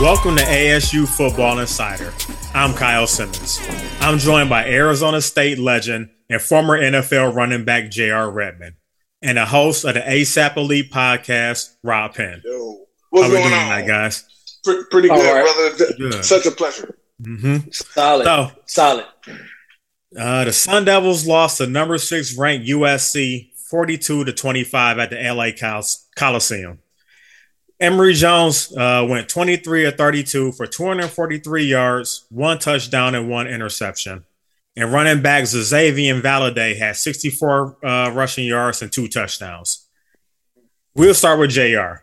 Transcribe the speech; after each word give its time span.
Welcome 0.00 0.36
to 0.36 0.42
ASU 0.44 1.08
Football 1.08 1.58
Insider. 1.58 2.12
I'm 2.54 2.72
Kyle 2.74 3.06
Simmons. 3.08 3.58
I'm 4.00 4.18
joined 4.18 4.48
by 4.48 4.64
Arizona 4.68 5.20
State 5.20 5.58
legend 5.58 6.10
and 6.30 6.40
former 6.40 6.78
NFL 6.78 7.34
running 7.34 7.64
back 7.64 7.90
J.R. 7.90 8.30
Redmond 8.30 8.76
and 9.22 9.38
the 9.38 9.44
host 9.46 9.84
of 9.84 9.94
the 9.94 10.00
ASAP 10.00 10.56
Elite 10.56 10.92
podcast, 10.92 11.74
Rob 11.82 12.14
Penn. 12.14 12.42
Yo, 12.44 12.86
what's 13.10 13.26
How 13.26 13.32
we 13.32 13.38
going 13.38 13.48
doing 13.50 13.60
on, 13.60 13.68
tonight, 13.70 13.86
guys? 13.88 14.24
Pre- 14.62 14.84
pretty 14.88 15.08
good, 15.08 15.18
All 15.26 15.34
right. 15.34 15.76
brother. 15.78 15.94
Good. 16.10 16.24
Such 16.24 16.46
a 16.46 16.52
pleasure. 16.52 16.96
hmm 17.24 17.56
Solid. 17.72 18.24
So, 18.24 18.50
Solid. 18.66 19.04
uh, 20.16 20.44
the 20.44 20.52
Sun 20.52 20.84
Devils 20.84 21.26
lost 21.26 21.58
to 21.58 21.66
number 21.66 21.98
six 21.98 22.36
ranked 22.38 22.68
USC 22.68 23.50
42 23.68 24.24
to 24.26 24.32
25 24.32 24.98
at 25.00 25.10
the 25.10 25.16
LA 25.20 25.48
Col- 25.58 25.82
Coliseum. 26.14 26.78
Emory 27.80 28.14
Jones 28.14 28.76
uh, 28.76 29.06
went 29.08 29.28
23 29.28 29.84
of 29.86 29.96
32 29.96 30.52
for 30.52 30.66
243 30.66 31.64
yards, 31.64 32.26
one 32.28 32.58
touchdown, 32.58 33.14
and 33.14 33.28
one 33.28 33.46
interception. 33.46 34.24
And 34.76 34.92
running 34.92 35.22
back 35.22 35.46
Xavier 35.46 36.20
Valladay 36.20 36.76
had 36.76 36.96
64 36.96 37.84
uh, 37.84 38.10
rushing 38.12 38.46
yards 38.46 38.82
and 38.82 38.90
two 38.90 39.08
touchdowns. 39.08 39.86
We'll 40.94 41.14
start 41.14 41.38
with 41.38 41.50
JR. 41.50 42.02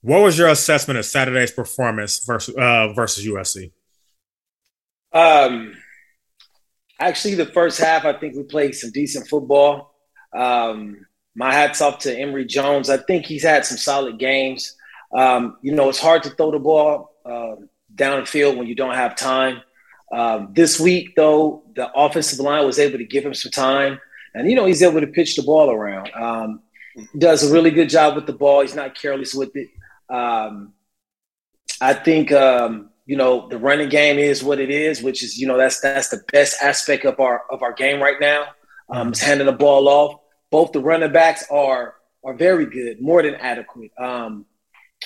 What 0.00 0.22
was 0.22 0.38
your 0.38 0.48
assessment 0.48 0.98
of 0.98 1.04
Saturday's 1.04 1.52
performance 1.52 2.24
versus 2.24 2.54
uh, 2.54 2.92
versus 2.94 3.24
USC? 3.26 3.70
Um, 5.12 5.74
actually, 6.98 7.34
the 7.34 7.46
first 7.46 7.78
half, 7.78 8.04
I 8.04 8.18
think 8.18 8.34
we 8.34 8.42
played 8.44 8.74
some 8.74 8.90
decent 8.90 9.28
football. 9.28 9.94
Um, 10.34 11.06
my 11.34 11.52
hats 11.52 11.80
off 11.80 11.98
to 12.00 12.18
Emory 12.18 12.46
Jones. 12.46 12.90
I 12.90 12.96
think 12.96 13.26
he's 13.26 13.42
had 13.42 13.64
some 13.64 13.78
solid 13.78 14.18
games. 14.18 14.76
Um, 15.14 15.56
you 15.62 15.72
know, 15.72 15.88
it's 15.88 16.00
hard 16.00 16.22
to 16.24 16.30
throw 16.30 16.50
the 16.50 16.58
ball 16.58 17.14
uh, 17.24 17.56
downfield 17.94 18.56
when 18.56 18.66
you 18.66 18.74
don't 18.74 18.94
have 18.94 19.16
time. 19.16 19.62
Um, 20.12 20.52
this 20.52 20.78
week, 20.78 21.14
though, 21.16 21.64
the 21.74 21.90
offensive 21.94 22.38
line 22.38 22.66
was 22.66 22.78
able 22.78 22.98
to 22.98 23.04
give 23.04 23.24
him 23.24 23.34
some 23.34 23.50
time, 23.50 23.98
and 24.34 24.48
you 24.48 24.54
know 24.54 24.66
he's 24.66 24.82
able 24.82 25.00
to 25.00 25.06
pitch 25.06 25.36
the 25.36 25.42
ball 25.42 25.70
around. 25.70 26.10
Um, 26.14 26.60
does 27.16 27.48
a 27.48 27.52
really 27.52 27.70
good 27.70 27.88
job 27.88 28.14
with 28.14 28.26
the 28.26 28.32
ball. 28.34 28.60
He's 28.60 28.74
not 28.74 28.94
careless 28.94 29.34
with 29.34 29.56
it. 29.56 29.68
Um, 30.10 30.74
I 31.80 31.94
think 31.94 32.30
um, 32.30 32.90
you 33.06 33.16
know 33.16 33.48
the 33.48 33.58
running 33.58 33.88
game 33.88 34.18
is 34.18 34.44
what 34.44 34.60
it 34.60 34.70
is, 34.70 35.02
which 35.02 35.22
is 35.22 35.38
you 35.38 35.46
know 35.46 35.56
that's 35.56 35.80
that's 35.80 36.08
the 36.08 36.22
best 36.30 36.62
aspect 36.62 37.06
of 37.06 37.18
our 37.18 37.44
of 37.50 37.62
our 37.62 37.72
game 37.72 38.00
right 38.00 38.20
now. 38.20 38.46
Um, 38.90 39.12
is 39.12 39.20
handing 39.20 39.46
the 39.46 39.52
ball 39.52 39.88
off. 39.88 40.20
Both 40.50 40.72
the 40.72 40.80
running 40.80 41.12
backs 41.12 41.44
are 41.50 41.94
are 42.22 42.34
very 42.34 42.66
good, 42.66 43.00
more 43.00 43.22
than 43.22 43.34
adequate. 43.36 43.90
Um, 43.98 44.44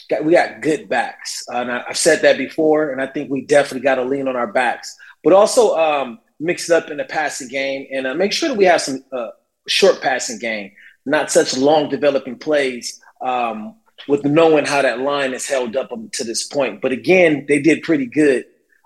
got, 0.09 0.25
we 0.25 0.33
got 0.33 0.61
good 0.61 0.89
backs, 0.89 1.45
uh, 1.53 1.59
and 1.59 1.73
I, 1.73 1.85
I've 1.89 1.97
said 1.97 2.23
that 2.23 2.39
before, 2.39 2.91
and 2.91 3.01
I 3.01 3.07
think 3.07 3.31
we 3.31 3.45
definitely 3.45 3.85
got 3.85 3.97
to 3.97 4.05
lean 4.05 4.29
on 4.29 4.37
our 4.37 4.47
backs, 4.47 4.97
but 5.23 5.33
also 5.33 5.77
um, 5.77 6.19
mix 6.41 6.71
it 6.71 6.75
up 6.75 6.91
in 6.91 6.97
the 6.97 7.05
passing 7.05 7.49
game 7.49 7.87
and 7.93 8.07
uh, 8.07 8.15
make 8.15 8.33
sure 8.33 8.49
that 8.49 8.59
we 8.59 8.65
have 8.65 8.81
some 8.81 9.05
uh, 9.13 9.29
short 9.67 10.01
passing 10.01 10.39
game, 10.39 10.73
not 11.05 11.31
such 11.31 11.57
long 11.57 11.89
developing 11.89 12.39
plays. 12.39 13.01
Um, 13.21 13.77
with 14.09 14.25
knowing 14.25 14.65
how 14.65 14.83
that 14.83 15.01
line 15.01 15.35
is 15.35 15.49
held 15.49 15.77
up 15.77 15.93
up 15.93 15.99
to 16.13 16.25
this 16.25 16.47
point. 16.47 16.81
But 16.81 16.93
again, 16.93 17.47
they 17.49 17.61
did 17.61 17.83
pretty 17.83 18.07
good 18.07 18.45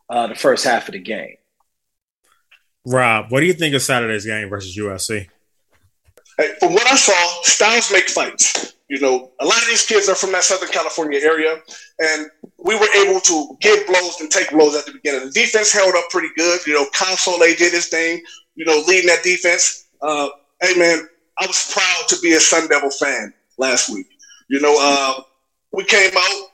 uh, 0.08 0.28
the 0.28 0.34
first 0.34 0.64
half 0.64 0.88
of 0.88 0.92
the 0.92 1.00
game. 1.00 1.36
Rob, 2.86 3.30
what 3.30 3.40
do 3.40 3.46
you 3.46 3.52
think 3.52 3.74
of 3.74 3.82
Saturday's 3.82 4.24
game 4.24 4.48
versus 4.48 4.76
USC? 4.76 5.28
Hey, 6.38 6.54
from 6.58 6.72
what 6.72 6.86
I 6.86 6.96
saw, 6.96 7.42
styles 7.42 7.92
make 7.92 8.08
fights. 8.08 8.74
You 8.90 8.98
know, 8.98 9.30
a 9.38 9.44
lot 9.44 9.62
of 9.62 9.68
these 9.68 9.86
kids 9.86 10.08
are 10.08 10.16
from 10.16 10.32
that 10.32 10.42
Southern 10.42 10.68
California 10.68 11.20
area, 11.20 11.62
and 12.00 12.26
we 12.58 12.74
were 12.74 12.88
able 12.96 13.20
to 13.20 13.56
give 13.60 13.86
blows 13.86 14.20
and 14.20 14.28
take 14.28 14.50
blows 14.50 14.74
at 14.74 14.84
the 14.84 14.90
beginning. 14.90 15.26
The 15.26 15.30
defense 15.30 15.72
held 15.72 15.94
up 15.94 16.10
pretty 16.10 16.30
good. 16.36 16.66
You 16.66 16.74
know, 16.74 16.86
Console 16.92 17.38
did 17.38 17.60
his 17.60 17.86
thing. 17.86 18.20
You 18.56 18.64
know, 18.64 18.82
leading 18.88 19.06
that 19.06 19.22
defense. 19.22 19.86
Uh, 20.02 20.30
hey 20.60 20.76
man, 20.76 21.08
I 21.38 21.46
was 21.46 21.72
proud 21.72 22.08
to 22.08 22.18
be 22.20 22.32
a 22.32 22.40
Sun 22.40 22.66
Devil 22.66 22.90
fan 22.90 23.32
last 23.58 23.90
week. 23.90 24.08
You 24.48 24.60
know, 24.60 24.76
uh, 24.80 25.22
we 25.70 25.84
came 25.84 26.10
out. 26.16 26.46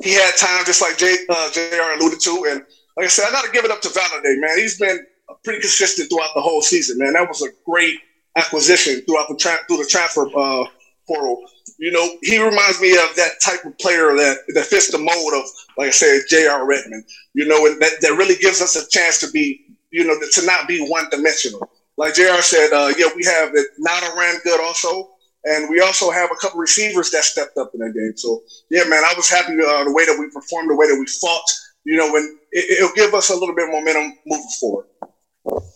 He 0.00 0.14
had 0.14 0.36
time, 0.36 0.64
just 0.64 0.80
like 0.80 0.96
J, 0.96 1.16
uh, 1.28 1.50
JR 1.50 1.98
alluded 1.98 2.20
to. 2.20 2.46
And 2.50 2.62
like 2.96 3.06
I 3.06 3.08
said, 3.08 3.26
I 3.26 3.32
got 3.32 3.46
to 3.46 3.50
give 3.50 3.64
it 3.64 3.72
up 3.72 3.80
to 3.80 3.88
Valladay, 3.88 4.40
man. 4.40 4.58
He's 4.58 4.78
been 4.78 5.04
pretty 5.42 5.58
consistent 5.58 6.08
throughout 6.08 6.30
the 6.36 6.40
whole 6.40 6.62
season, 6.62 6.98
man. 6.98 7.14
That 7.14 7.26
was 7.26 7.42
a 7.42 7.48
great 7.64 7.98
acquisition 8.36 9.00
throughout 9.06 9.26
the 9.28 9.36
tra- 9.36 9.58
through 9.66 9.78
the 9.78 9.86
transfer 9.86 10.28
uh, 10.38 10.66
portal. 11.08 11.44
You 11.78 11.90
know, 11.90 12.16
he 12.22 12.38
reminds 12.38 12.80
me 12.80 12.92
of 12.92 13.14
that 13.16 13.40
type 13.42 13.64
of 13.64 13.76
player 13.78 14.14
that, 14.14 14.38
that 14.54 14.66
fits 14.66 14.90
the 14.90 14.98
mold 14.98 15.34
of, 15.34 15.44
like 15.76 15.88
I 15.88 15.90
said, 15.90 16.22
J.R. 16.28 16.66
Redmond. 16.66 17.04
You 17.34 17.46
know, 17.46 17.66
and 17.66 17.80
that, 17.82 18.00
that 18.00 18.16
really 18.16 18.36
gives 18.36 18.62
us 18.62 18.76
a 18.76 18.88
chance 18.88 19.18
to 19.20 19.30
be, 19.30 19.66
you 19.90 20.04
know, 20.04 20.14
to 20.32 20.46
not 20.46 20.68
be 20.68 20.86
one 20.86 21.08
dimensional. 21.10 21.68
Like 21.96 22.14
J.R. 22.14 22.42
said, 22.42 22.72
uh, 22.72 22.92
yeah, 22.96 23.08
we 23.14 23.24
have 23.24 23.50
it. 23.54 23.66
Nana 23.78 24.14
ran 24.16 24.36
good 24.44 24.60
also. 24.60 25.10
And 25.44 25.68
we 25.68 25.80
also 25.80 26.10
have 26.10 26.30
a 26.32 26.36
couple 26.36 26.58
receivers 26.58 27.10
that 27.10 27.24
stepped 27.24 27.58
up 27.58 27.72
in 27.74 27.80
that 27.80 27.92
game. 27.92 28.16
So, 28.16 28.42
yeah, 28.70 28.84
man, 28.84 29.04
I 29.04 29.12
was 29.14 29.28
happy 29.28 29.52
uh, 29.52 29.84
the 29.84 29.92
way 29.92 30.06
that 30.06 30.16
we 30.18 30.30
performed, 30.30 30.70
the 30.70 30.76
way 30.76 30.88
that 30.88 30.98
we 30.98 31.06
fought. 31.06 31.44
You 31.84 31.98
know, 31.98 32.10
when 32.12 32.38
it, 32.50 32.82
will 32.82 32.94
give 32.94 33.12
us 33.12 33.28
a 33.30 33.34
little 33.34 33.54
bit 33.54 33.68
of 33.68 33.74
momentum 33.74 34.16
moving 34.26 34.48
forward. 34.58 34.86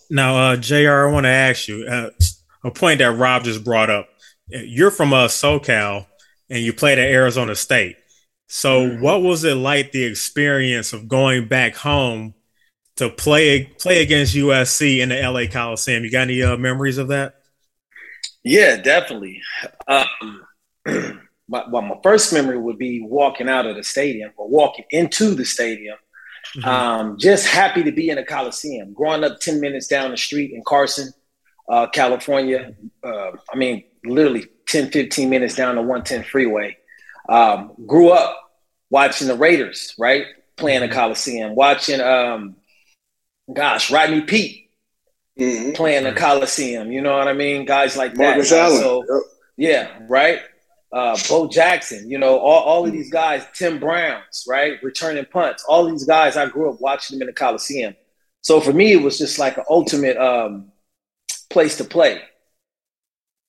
Now, 0.08 0.36
uh, 0.52 0.56
Jr., 0.56 1.06
I 1.06 1.12
want 1.12 1.24
to 1.24 1.30
ask 1.30 1.68
you 1.68 1.84
uh, 1.84 2.10
a 2.64 2.70
point 2.70 3.00
that 3.00 3.12
Rob 3.12 3.44
just 3.44 3.62
brought 3.62 3.90
up. 3.90 4.08
You're 4.50 4.90
from 4.90 5.12
uh, 5.12 5.28
SoCal, 5.28 6.06
and 6.48 6.62
you 6.62 6.72
played 6.72 6.98
at 6.98 7.08
Arizona 7.08 7.54
State. 7.54 7.96
So, 8.48 8.96
what 8.96 9.22
was 9.22 9.44
it 9.44 9.54
like 9.54 9.92
the 9.92 10.04
experience 10.04 10.92
of 10.92 11.06
going 11.06 11.48
back 11.48 11.76
home 11.76 12.34
to 12.96 13.10
play 13.10 13.64
play 13.78 14.02
against 14.02 14.34
USC 14.34 15.00
in 15.00 15.10
the 15.10 15.20
LA 15.20 15.50
Coliseum? 15.50 16.04
You 16.04 16.10
got 16.10 16.22
any 16.22 16.42
uh, 16.42 16.56
memories 16.56 16.98
of 16.98 17.08
that? 17.08 17.34
Yeah, 18.42 18.76
definitely. 18.76 19.42
Um, 19.86 20.06
my, 21.48 21.64
well, 21.70 21.82
my 21.82 21.96
first 22.02 22.32
memory 22.32 22.58
would 22.58 22.78
be 22.78 23.02
walking 23.02 23.48
out 23.48 23.66
of 23.66 23.76
the 23.76 23.84
stadium 23.84 24.32
or 24.36 24.48
walking 24.48 24.86
into 24.90 25.34
the 25.34 25.44
stadium. 25.44 25.98
Mm-hmm. 26.56 26.68
Um, 26.68 27.18
just 27.18 27.46
happy 27.46 27.82
to 27.82 27.92
be 27.92 28.08
in 28.08 28.18
a 28.18 28.24
Coliseum. 28.24 28.92
Growing 28.92 29.24
up 29.24 29.40
10 29.40 29.60
minutes 29.60 29.86
down 29.86 30.10
the 30.10 30.16
street 30.16 30.52
in 30.52 30.62
Carson, 30.66 31.12
uh, 31.68 31.88
California, 31.88 32.74
uh, 33.04 33.32
I 33.52 33.56
mean, 33.56 33.84
literally 34.04 34.46
10, 34.68 34.90
15 34.90 35.30
minutes 35.30 35.54
down 35.54 35.74
the 35.74 35.82
110 35.82 36.24
freeway. 36.24 36.76
Um, 37.28 37.72
grew 37.86 38.10
up 38.10 38.38
watching 38.90 39.28
the 39.28 39.36
Raiders, 39.36 39.94
right? 39.98 40.26
Playing 40.56 40.80
the 40.80 40.88
Coliseum, 40.88 41.54
watching, 41.54 42.00
um, 42.00 42.56
gosh, 43.52 43.90
Rodney 43.90 44.22
Peete 44.22 44.68
mm-hmm. 45.38 45.72
playing 45.72 46.04
the 46.04 46.12
Coliseum. 46.12 46.90
You 46.92 47.00
know 47.00 47.16
what 47.16 47.28
I 47.28 47.32
mean? 47.32 47.64
Guys 47.64 47.96
like 47.96 48.16
Marcus 48.16 48.50
that. 48.50 48.66
Allen. 48.66 48.80
So, 48.80 49.04
yep. 49.08 49.22
yeah, 49.56 50.06
right. 50.08 50.40
Uh, 50.90 51.18
Bo 51.28 51.48
Jackson, 51.48 52.10
you 52.10 52.18
know, 52.18 52.38
all, 52.38 52.62
all 52.62 52.86
of 52.86 52.92
these 52.92 53.10
guys, 53.10 53.44
Tim 53.52 53.78
Browns, 53.78 54.44
right? 54.48 54.82
Returning 54.82 55.26
punts. 55.26 55.62
All 55.68 55.84
these 55.84 56.04
guys, 56.04 56.36
I 56.36 56.48
grew 56.48 56.72
up 56.72 56.80
watching 56.80 57.18
them 57.18 57.22
in 57.22 57.26
the 57.26 57.34
Coliseum. 57.34 57.94
So 58.40 58.60
for 58.60 58.72
me, 58.72 58.92
it 58.92 59.02
was 59.02 59.18
just 59.18 59.38
like 59.38 59.58
an 59.58 59.64
ultimate 59.68 60.16
um, 60.16 60.72
place 61.50 61.76
to 61.78 61.84
play. 61.84 62.22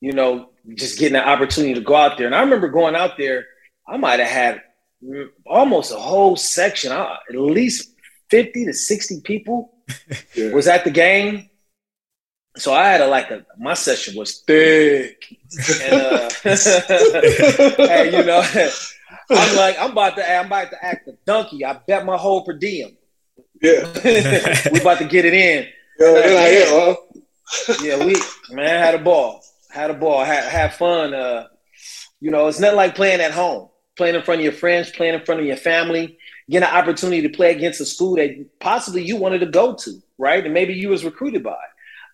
You 0.02 0.14
know, 0.14 0.50
just 0.76 1.00
getting 1.00 1.18
an 1.18 1.28
opportunity 1.28 1.74
to 1.74 1.82
go 1.82 1.96
out 1.96 2.18
there. 2.18 2.26
And 2.26 2.36
I 2.36 2.42
remember 2.42 2.70
going 2.70 2.96
out 2.96 3.18
there, 3.18 3.46
I 3.88 3.98
might 3.98 4.20
have 4.20 4.30
had 4.30 4.62
almost 5.46 5.92
a 5.92 5.98
whole 5.98 6.36
section, 6.36 6.92
uh, 6.92 7.18
at 7.30 7.36
least 7.36 7.94
50 8.30 8.66
to 8.66 8.74
60 8.74 9.22
people 9.22 9.74
yeah. 10.36 10.52
was 10.54 10.68
at 10.68 10.84
the 10.84 10.92
game. 10.92 11.50
So 12.58 12.74
I 12.74 12.90
had 12.90 13.02
a 13.02 13.08
like 13.08 13.32
a 13.32 13.46
my 13.58 13.74
session 13.74 14.18
was 14.18 14.40
thick, 14.40 15.38
and 15.84 15.94
uh, 15.94 16.30
hey, 16.44 18.10
you 18.12 18.24
know, 18.26 18.42
I'm 19.30 19.56
like 19.56 19.80
I'm 19.80 19.92
about 19.92 20.18
to 20.18 20.30
I'm 20.30 20.48
about 20.48 20.72
to 20.72 20.84
act 20.84 21.08
a 21.08 21.14
donkey. 21.26 21.64
I 21.64 21.74
bet 21.88 22.06
my 22.06 22.18
whole 22.18 22.44
per 22.44 22.54
diem. 22.54 22.98
Yeah, 23.62 23.88
we 24.72 24.82
about 24.82 24.98
to 24.98 25.06
get 25.06 25.26
it 25.26 25.34
in. 25.34 25.68
Yeah, 26.00 26.08
uh, 26.08 26.20
yeah, 26.50 26.66
huh? 26.68 26.96
yeah, 27.84 28.06
we 28.06 28.16
man 28.50 28.84
had 28.84 28.96
a 28.96 29.00
ball, 29.00 29.42
had 29.70 29.92
a 29.92 29.94
ball, 29.94 30.24
had 30.24 30.44
had 30.46 30.74
fun. 30.74 31.14
Uh, 31.14 31.48
you 32.20 32.32
know, 32.32 32.48
it's 32.48 32.60
not 32.60 32.76
like 32.76 32.96
playing 32.96 33.22
at 33.22 33.32
home, 33.32 33.70
playing 33.96 34.16
in 34.16 34.22
front 34.22 34.42
of 34.42 34.44
your 34.44 34.54
friends, 34.54 34.90
playing 34.92 35.14
in 35.14 35.26
front 35.26 35.42
of 35.42 35.48
your 35.48 35.58
family, 35.58 36.18
getting 36.50 36.68
an 36.68 36.76
opportunity 36.76 37.22
to 37.22 37.30
play 37.30 37.52
against 37.52 37.82
a 37.82 37.86
school 37.86 38.16
that 38.16 38.46
possibly 38.60 39.04
you 39.04 39.16
wanted 39.16 39.40
to 39.40 39.46
go 39.46 39.76
to, 39.76 40.00
right? 40.18 40.44
And 40.44 40.54
maybe 40.54 40.74
you 40.74 40.90
was 40.90 41.06
recruited 41.06 41.44
by. 41.44 41.60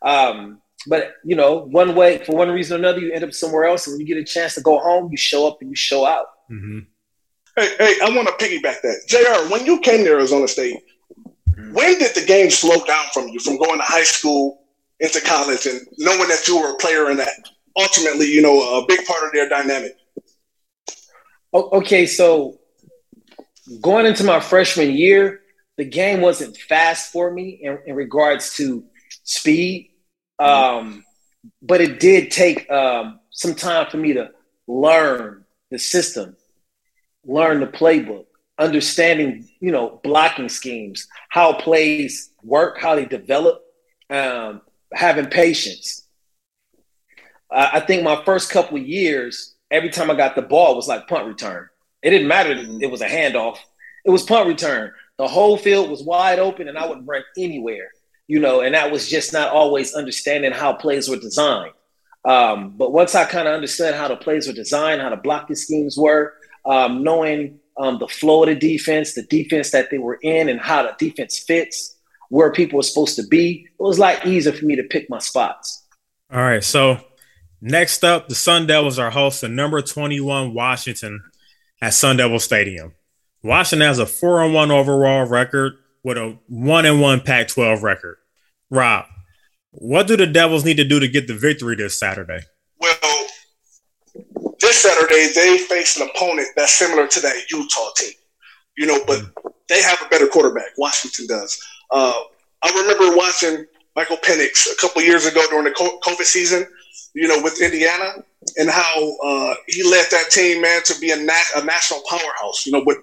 Um, 0.02 0.62
but 0.88 1.14
you 1.24 1.36
know, 1.36 1.66
one 1.66 1.96
way 1.96 2.24
for 2.24 2.36
one 2.36 2.52
reason 2.52 2.76
or 2.76 2.80
another, 2.80 3.00
you 3.00 3.12
end 3.12 3.24
up 3.24 3.34
somewhere 3.34 3.66
else, 3.66 3.88
and 3.88 3.94
when 3.94 4.02
you 4.02 4.14
get 4.14 4.22
a 4.22 4.26
chance 4.26 4.56
to 4.56 4.62
go 4.62 4.80
home, 4.80 5.10
you 5.12 5.18
show 5.18 5.48
up 5.48 5.58
and 5.62 5.70
you 5.70 5.76
show 5.76 6.06
out. 6.06 6.26
Mm-hmm. 6.52 6.80
Hey, 7.56 7.76
hey, 7.80 7.96
I 8.04 8.16
want 8.16 8.28
to 8.28 8.34
piggyback 8.34 8.82
that, 8.82 9.02
Jr. 9.08 9.52
When 9.52 9.66
you 9.66 9.80
came 9.80 10.04
to 10.04 10.12
Arizona 10.12 10.48
State, 10.48 10.84
when 11.72 11.98
did 11.98 12.14
the 12.14 12.26
game 12.26 12.52
slow 12.52 12.84
down 12.84 13.06
from 13.14 13.30
you 13.30 13.40
from 13.40 13.58
going 13.58 13.80
to 13.80 13.86
high 13.86 14.04
school 14.04 14.65
into 15.00 15.22
college 15.22 15.66
and 15.66 15.82
knowing 15.98 16.28
that 16.30 16.48
you 16.48 16.60
were 16.60 16.72
a 16.72 16.78
player 16.78 17.10
and 17.10 17.20
that 17.20 17.30
ultimately, 17.78 18.32
you 18.32 18.42
know, 18.42 18.80
a 18.80 18.86
big 18.88 19.06
part 19.06 19.24
of 19.26 19.32
their 19.34 19.50
dynamic? 19.50 19.96
Okay, 21.54 22.06
so 22.06 22.60
going 23.82 24.06
into 24.06 24.24
my 24.24 24.40
freshman 24.40 24.92
year, 24.92 25.42
the 25.78 25.86
game 25.86 26.22
wasn't 26.22 26.56
fast 26.58 27.12
for 27.12 27.32
me 27.32 27.60
in, 27.62 27.80
in 27.86 27.96
regards 27.96 28.56
to 28.56 28.84
speed. 29.24 29.92
Um, 30.40 31.04
but 31.62 31.82
it 31.82 32.00
did 32.00 32.32
take 32.32 32.70
um, 32.72 33.20
some 33.32 33.56
time 33.56 33.90
for 33.90 33.98
me 33.98 34.14
to 34.14 34.32
learn 34.68 35.46
the 35.72 35.80
system, 35.80 36.36
learn 37.24 37.60
the 37.60 37.68
playbook, 37.68 38.26
understanding, 38.58 39.50
you 39.60 39.72
know, 39.72 40.00
blocking 40.04 40.50
schemes, 40.50 41.08
how 41.30 41.54
plays 41.54 42.32
work, 42.44 42.80
how 42.80 42.96
they 42.96 43.06
develop, 43.06 43.62
um, 44.10 44.62
having 44.96 45.28
patience. 45.28 46.02
I 47.52 47.80
think 47.80 48.04
my 48.04 48.22
first 48.26 48.50
couple 48.50 48.78
years, 48.78 49.56
every 49.70 49.90
time 49.90 50.10
I 50.10 50.16
got 50.16 50.36
the 50.36 50.42
ball 50.42 50.76
was 50.76 50.88
like 50.88 51.08
punt 51.08 51.28
return. 51.28 51.68
It 52.02 52.10
didn't 52.10 52.28
matter 52.28 52.54
it 52.82 52.90
was 52.90 53.02
a 53.02 53.08
handoff. 53.08 53.58
It 54.04 54.10
was 54.10 54.24
punt 54.24 54.48
return. 54.48 54.92
The 55.18 55.28
whole 55.28 55.58
field 55.58 55.90
was 55.90 56.04
wide 56.04 56.40
open 56.40 56.68
and 56.68 56.78
I 56.78 56.88
would 56.88 57.08
run 57.08 57.24
anywhere, 57.38 57.90
you 58.28 58.40
know, 58.40 58.62
and 58.62 58.76
that 58.76 58.92
was 58.92 59.08
just 59.10 59.32
not 59.32 59.52
always 59.52 59.94
understanding 59.94 60.52
how 60.52 60.74
plays 60.74 61.08
were 61.08 61.18
designed. 61.18 61.74
Um, 62.26 62.72
but 62.76 62.92
once 62.92 63.16
I 63.16 63.26
kind 63.26 63.48
of 63.48 63.54
understood 63.54 63.94
how 63.94 64.08
the 64.08 64.16
plays 64.16 64.48
were 64.48 64.54
designed, 64.54 65.02
how 65.02 65.10
the 65.10 65.16
blocking 65.16 65.56
schemes 65.56 65.98
were, 65.98 66.34
um, 66.66 67.04
knowing 67.04 67.60
um, 67.78 68.00
the 68.00 68.08
flow 68.08 68.44
of 68.44 68.50
the 68.50 68.56
defense, 68.56 69.14
the 69.14 69.24
defense 69.24 69.72
that 69.72 69.92
they 69.92 70.00
were 70.00 70.20
in, 70.22 70.50
and 70.50 70.60
how 70.60 70.84
the 70.84 70.96
defense 70.98 71.38
fits, 71.38 71.95
where 72.30 72.52
people 72.52 72.78
were 72.78 72.84
supposed 72.84 73.16
to 73.18 73.28
be, 73.28 73.68
it 73.68 73.84
was 73.84 74.00
like 74.00 74.26
easier 74.26 74.54
for 74.54 74.66
me 74.66 74.76
to 74.76 74.84
pick 74.84 75.10
my 75.10 75.20
spots. 75.20 75.86
All 76.32 76.42
right. 76.42 76.64
So 76.64 77.00
next 77.62 78.04
up, 78.04 78.28
the 78.28 78.36
Sun 78.36 78.68
Devils 78.68 79.00
are 79.00 79.12
hosting 79.12 79.56
number 79.56 79.82
21 79.82 80.54
Washington 80.54 81.24
at 81.82 81.94
Sun 81.94 82.18
Devil 82.18 82.40
Stadium. 82.40 82.94
Washington 83.44 83.88
has 83.88 84.00
a 84.00 84.06
four 84.06 84.44
and 84.44 84.54
one 84.54 84.72
overall 84.72 85.26
record 85.26 85.74
with 86.04 86.18
a 86.18 86.38
one 86.48 86.86
and 86.86 87.00
one 87.00 87.22
Pac 87.22 87.48
12 87.48 87.84
record. 87.84 88.18
Rob, 88.70 89.06
what 89.72 90.08
do 90.08 90.18
the 90.18 90.28
Devils 90.28 90.66
need 90.66 90.78
to 90.78 90.84
do 90.84 91.00
to 91.00 91.08
get 91.08 91.28
the 91.28 91.36
victory 91.36 91.76
this 91.76 91.98
Saturday? 91.98 92.40
Well, 92.80 92.96
this 94.60 94.78
Saturday 94.78 95.32
they 95.34 95.58
face 95.60 96.00
an 96.00 96.10
opponent 96.14 96.48
that's 96.56 96.74
similar 96.74 97.08
to 97.08 97.20
that 97.20 97.36
Utah 97.52 97.92
team, 97.96 98.14
you 98.78 98.88
know, 98.88 99.04
but 99.06 99.20
mm-hmm. 99.20 99.48
they 99.70 99.82
have 99.82 100.02
a 100.04 100.10
better 100.10 100.28
quarterback. 100.28 100.78
Washington 100.78 101.28
does. 101.28 101.62
Uh, 101.92 102.22
I 102.64 102.70
remember 102.82 103.16
watching 103.16 103.66
Michael 103.96 104.18
Penix 104.18 104.72
a 104.72 104.76
couple 104.76 105.02
years 105.02 105.26
ago 105.26 105.46
during 105.50 105.66
the 105.66 105.72
COVID 105.72 106.24
season, 106.24 106.66
you 107.14 107.28
know, 107.28 107.42
with 107.42 107.62
Indiana, 107.62 108.24
and 108.58 108.70
how 108.70 109.18
uh, 109.24 109.56
he 109.68 109.84
led 109.84 110.06
that 110.12 110.30
team, 110.30 110.62
man, 110.62 110.82
to 110.84 111.00
be 111.00 111.12
a, 111.12 111.16
a 111.18 111.64
national 111.64 112.02
powerhouse. 112.10 112.66
You 112.66 112.74
know, 112.74 112.84
but 112.84 112.98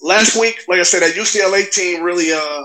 last 0.00 0.38
week, 0.38 0.60
like 0.68 0.80
I 0.80 0.82
said, 0.82 1.00
that 1.00 1.14
UCLA 1.14 1.70
team 1.70 2.02
really, 2.02 2.32
uh, 2.32 2.62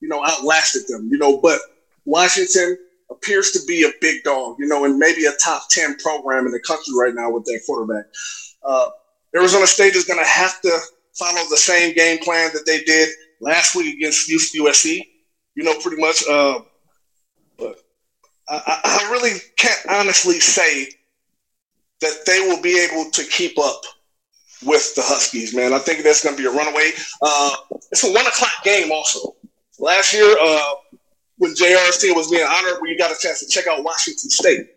you 0.00 0.08
know, 0.08 0.24
outlasted 0.24 0.82
them. 0.88 1.08
You 1.10 1.18
know, 1.18 1.38
but 1.38 1.60
Washington 2.04 2.76
appears 3.10 3.52
to 3.52 3.60
be 3.66 3.84
a 3.84 3.92
big 4.00 4.24
dog. 4.24 4.56
You 4.58 4.66
know, 4.66 4.84
and 4.84 4.98
maybe 4.98 5.26
a 5.26 5.32
top 5.42 5.62
ten 5.70 5.96
program 5.98 6.46
in 6.46 6.52
the 6.52 6.60
country 6.60 6.92
right 6.98 7.14
now 7.14 7.30
with 7.30 7.44
that 7.44 7.60
quarterback. 7.66 8.06
Uh, 8.64 8.88
Arizona 9.36 9.66
State 9.66 9.94
is 9.94 10.04
going 10.04 10.18
to 10.18 10.26
have 10.26 10.60
to 10.62 10.78
follow 11.12 11.42
the 11.50 11.56
same 11.56 11.94
game 11.94 12.18
plan 12.18 12.50
that 12.52 12.66
they 12.66 12.82
did 12.82 13.08
last 13.40 13.74
week 13.74 13.96
against 13.96 14.28
USC. 14.28 15.02
You 15.54 15.64
know, 15.64 15.74
pretty 15.80 16.00
much. 16.00 16.24
Uh, 16.28 16.60
but 17.58 17.76
I, 18.48 18.80
I 18.84 19.08
really 19.12 19.38
can't 19.56 19.80
honestly 19.88 20.40
say 20.40 20.88
that 22.00 22.26
they 22.26 22.40
will 22.40 22.60
be 22.60 22.78
able 22.78 23.10
to 23.10 23.24
keep 23.24 23.58
up 23.58 23.80
with 24.64 24.94
the 24.94 25.02
Huskies, 25.02 25.54
man. 25.54 25.72
I 25.72 25.78
think 25.78 26.02
that's 26.02 26.22
going 26.22 26.36
to 26.36 26.42
be 26.42 26.48
a 26.48 26.52
runaway. 26.52 26.90
Uh, 27.22 27.56
it's 27.92 28.04
a 28.04 28.12
one 28.12 28.26
o'clock 28.26 28.52
game 28.64 28.90
also. 28.92 29.36
Last 29.78 30.12
year, 30.12 30.36
uh, 30.40 30.74
when 31.38 31.54
JR's 31.54 31.98
team 31.98 32.14
was 32.14 32.30
being 32.30 32.46
honored, 32.46 32.78
we 32.80 32.96
got 32.96 33.10
a 33.10 33.18
chance 33.18 33.40
to 33.40 33.48
check 33.48 33.66
out 33.66 33.82
Washington 33.84 34.30
State. 34.30 34.68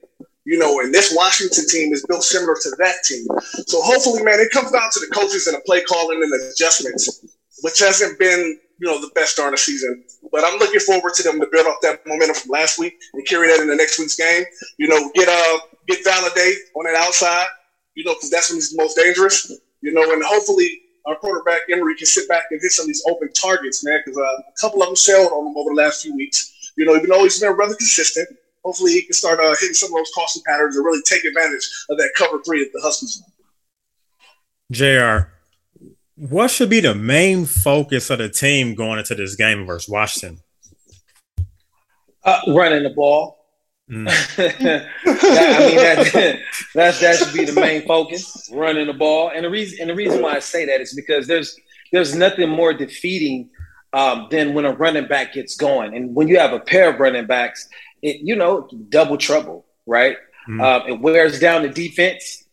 You 0.46 0.58
know, 0.58 0.80
and 0.80 0.94
this 0.94 1.14
Washington 1.16 1.66
team 1.68 1.92
is 1.92 2.06
built 2.06 2.24
similar 2.24 2.56
to 2.56 2.70
that 2.80 2.96
team. 3.04 3.28
So 3.68 3.82
hopefully, 3.82 4.24
man, 4.24 4.40
it 4.40 4.50
comes 4.52 4.72
down 4.72 4.90
to 4.94 5.00
the 5.02 5.08
coaches 5.14 5.46
and 5.48 5.58
the 5.58 5.62
play 5.66 5.82
calling 5.84 6.24
and 6.24 6.32
the 6.32 6.54
adjustments, 6.56 7.37
which 7.62 7.80
hasn't 7.80 8.18
been, 8.20 8.60
you 8.80 8.88
know, 8.88 9.02
the 9.02 9.12
best 9.16 9.34
start 9.34 9.54
of 9.54 9.60
the 9.60 9.64
season. 9.64 10.04
But 10.32 10.44
I'm 10.46 10.60
looking 10.60 10.80
forward 10.80 11.14
to 11.16 11.24
them 11.24 11.40
to 11.40 11.48
build 11.52 11.68
off 11.68 11.78
that 11.82 12.00
momentum 12.06 12.36
from 12.36 12.52
last 12.52 12.80
week 12.80 12.96
and 13.14 13.26
carry 13.26 13.48
that 13.48 13.60
in 13.60 13.68
the 13.68 13.76
next 13.76 14.00
week's 14.00 14.16
game. 14.16 14.44
You 14.78 14.88
know, 14.88 15.10
get 15.16 15.28
uh 15.30 15.60
get 15.88 16.04
Valladay 16.06 16.54
on 16.76 16.86
that 16.86 16.96
outside, 16.96 17.48
you 17.96 18.04
know, 18.04 18.14
because 18.14 18.30
that's 18.30 18.50
when 18.50 18.58
he's 18.58 18.76
most 18.76 18.96
dangerous, 18.96 19.52
you 19.82 19.94
know, 19.94 20.12
and 20.12 20.24
hopefully 20.24 20.82
our 21.08 21.16
quarterback 21.16 21.62
Emory 21.72 21.96
can 21.96 22.06
sit 22.06 22.28
back 22.28 22.44
and 22.52 22.60
hit 22.62 22.72
some 22.72 22.84
of 22.84 22.88
these 22.88 23.04
open 23.10 23.30
targets, 23.34 23.84
man, 23.84 24.00
because 24.06 24.18
uh, 24.18 24.22
a 24.22 24.60
couple 24.60 24.82
of 24.82 24.90
them 24.90 24.96
sailed 24.96 25.32
on 25.32 25.48
him 25.48 25.58
over 25.58 25.70
the 25.70 25.82
last 25.82 26.02
few 26.02 26.14
weeks. 26.16 26.74
You 26.78 26.86
know, 26.86 26.96
even 26.96 27.10
though 27.10 27.24
he's 27.24 27.40
been 27.40 27.54
rather 27.54 27.76
consistent, 27.76 28.28
hopefully 28.64 28.92
he 28.92 29.04
can 29.04 29.14
start 29.14 29.40
uh, 29.40 29.56
hitting 29.60 29.74
some 29.74 29.90
of 29.92 29.98
those 29.98 30.12
costly 30.14 30.44
patterns 30.46 30.76
and 30.76 30.86
really 30.86 31.02
take 31.04 31.24
advantage 31.24 31.68
of 31.90 31.98
that 31.98 32.12
cover 32.16 32.42
three 32.46 32.62
at 32.62 32.68
the 32.74 32.82
Huskies. 32.82 33.24
Jr. 34.72 35.30
What 36.18 36.50
should 36.50 36.72
be 36.72 36.80
the 36.80 36.96
main 36.96 37.46
focus 37.46 38.10
of 38.10 38.18
the 38.18 38.28
team 38.28 38.74
going 38.74 38.98
into 38.98 39.14
this 39.14 39.36
game 39.36 39.68
versus 39.68 39.88
Washington? 39.88 40.40
Uh, 42.24 42.42
running 42.48 42.82
the 42.82 42.90
ball. 42.90 43.38
Mm. 43.90 44.06
that, 44.36 44.88
I 45.06 45.60
mean, 45.60 45.76
that, 45.76 46.40
that 46.74 47.00
that 47.00 47.16
should 47.18 47.34
be 47.34 47.46
the 47.46 47.54
main 47.54 47.86
focus, 47.86 48.50
running 48.52 48.88
the 48.88 48.94
ball. 48.94 49.32
And 49.34 49.46
the 49.46 49.50
reason 49.50 49.78
and 49.80 49.90
the 49.92 49.96
reason 49.96 50.22
why 50.22 50.34
I 50.34 50.40
say 50.40 50.66
that 50.66 50.82
is 50.82 50.94
because 50.96 51.28
there's 51.28 51.58
there's 51.92 52.16
nothing 52.16 52.50
more 52.50 52.74
defeating 52.74 53.50
um, 53.94 54.28
than 54.32 54.56
when 54.56 54.66
a 54.66 54.74
running 54.74 55.08
back 55.08 55.34
gets 55.34 55.56
going. 55.56 55.96
And 55.96 56.16
when 56.16 56.28
you 56.28 56.40
have 56.40 56.52
a 56.52 56.60
pair 56.60 56.90
of 56.90 57.00
running 57.00 57.28
backs, 57.28 57.70
it 58.02 58.18
you 58.22 58.36
know 58.36 58.68
double 58.90 59.18
trouble, 59.18 59.68
right? 59.86 60.18
Mm. 60.50 60.64
Um, 60.64 60.90
it 60.90 61.00
wears 61.00 61.40
down 61.40 61.62
the 61.62 61.70
defense. 61.70 62.44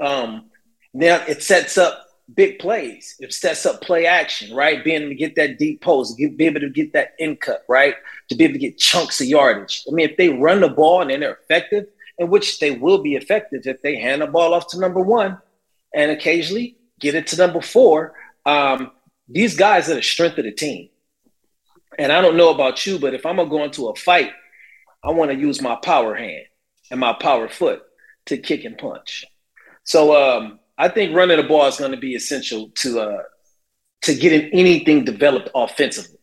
Um, 0.00 0.50
now 0.94 1.22
it 1.28 1.42
sets 1.42 1.76
up 1.76 2.05
big 2.34 2.58
plays. 2.58 3.16
It 3.18 3.32
sets 3.32 3.66
up 3.66 3.80
play 3.82 4.06
action, 4.06 4.54
right? 4.54 4.82
Being 4.82 5.02
able 5.02 5.10
to 5.10 5.14
get 5.14 5.36
that 5.36 5.58
deep 5.58 5.80
post, 5.80 6.18
get, 6.18 6.36
be 6.36 6.46
able 6.46 6.60
to 6.60 6.70
get 6.70 6.92
that 6.92 7.14
in 7.18 7.36
cut, 7.36 7.64
right? 7.68 7.94
To 8.28 8.34
be 8.34 8.44
able 8.44 8.54
to 8.54 8.58
get 8.58 8.78
chunks 8.78 9.20
of 9.20 9.26
yardage. 9.26 9.84
I 9.88 9.94
mean, 9.94 10.08
if 10.08 10.16
they 10.16 10.30
run 10.30 10.60
the 10.60 10.68
ball 10.68 11.02
and 11.02 11.10
they're 11.22 11.38
effective, 11.42 11.86
in 12.18 12.30
which 12.30 12.58
they 12.60 12.70
will 12.70 13.02
be 13.02 13.14
effective 13.14 13.66
if 13.66 13.82
they 13.82 13.96
hand 13.96 14.22
the 14.22 14.26
ball 14.26 14.54
off 14.54 14.68
to 14.68 14.80
number 14.80 15.00
one 15.00 15.38
and 15.94 16.10
occasionally 16.10 16.76
get 17.00 17.14
it 17.14 17.26
to 17.28 17.36
number 17.36 17.60
four. 17.60 18.14
Um, 18.44 18.92
these 19.28 19.56
guys 19.56 19.90
are 19.90 19.94
the 19.94 20.02
strength 20.02 20.38
of 20.38 20.44
the 20.44 20.52
team. 20.52 20.88
And 21.98 22.12
I 22.12 22.20
don't 22.20 22.36
know 22.36 22.50
about 22.50 22.86
you, 22.86 22.98
but 22.98 23.14
if 23.14 23.26
I'm 23.26 23.36
gonna 23.36 23.50
go 23.50 23.64
into 23.64 23.88
a 23.88 23.96
fight, 23.96 24.32
I 25.02 25.10
want 25.10 25.30
to 25.30 25.36
use 25.36 25.62
my 25.62 25.76
power 25.76 26.14
hand 26.14 26.44
and 26.90 27.00
my 27.00 27.12
power 27.12 27.48
foot 27.48 27.82
to 28.26 28.38
kick 28.38 28.64
and 28.64 28.76
punch. 28.76 29.24
So 29.84 30.16
um, 30.16 30.58
I 30.78 30.88
think 30.88 31.14
running 31.14 31.38
the 31.38 31.42
ball 31.42 31.66
is 31.66 31.76
going 31.76 31.92
to 31.92 31.96
be 31.96 32.14
essential 32.14 32.70
to 32.76 33.00
uh, 33.00 33.22
to 34.02 34.14
getting 34.14 34.50
anything 34.52 35.04
developed 35.04 35.50
offensively. 35.54 36.18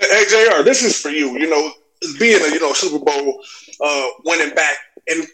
Hey 0.00 0.24
Jr., 0.28 0.62
this 0.62 0.82
is 0.82 0.98
for 1.00 1.10
you. 1.10 1.38
You 1.38 1.50
know, 1.50 1.72
being 2.18 2.40
a 2.40 2.48
you 2.48 2.60
know 2.60 2.72
Super 2.72 3.04
Bowl 3.04 3.42
uh, 3.84 4.06
winning 4.24 4.54
back 4.54 4.76
and 5.08 5.26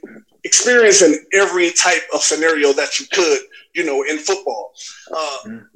experiencing 0.44 1.24
every 1.32 1.70
type 1.72 2.02
of 2.12 2.20
scenario 2.20 2.72
that 2.72 3.00
you 3.00 3.06
could, 3.12 3.40
you 3.74 3.84
know, 3.84 4.02
in 4.02 4.18
football. 4.18 4.72
Uh, 5.14 5.38
mm. 5.46 5.66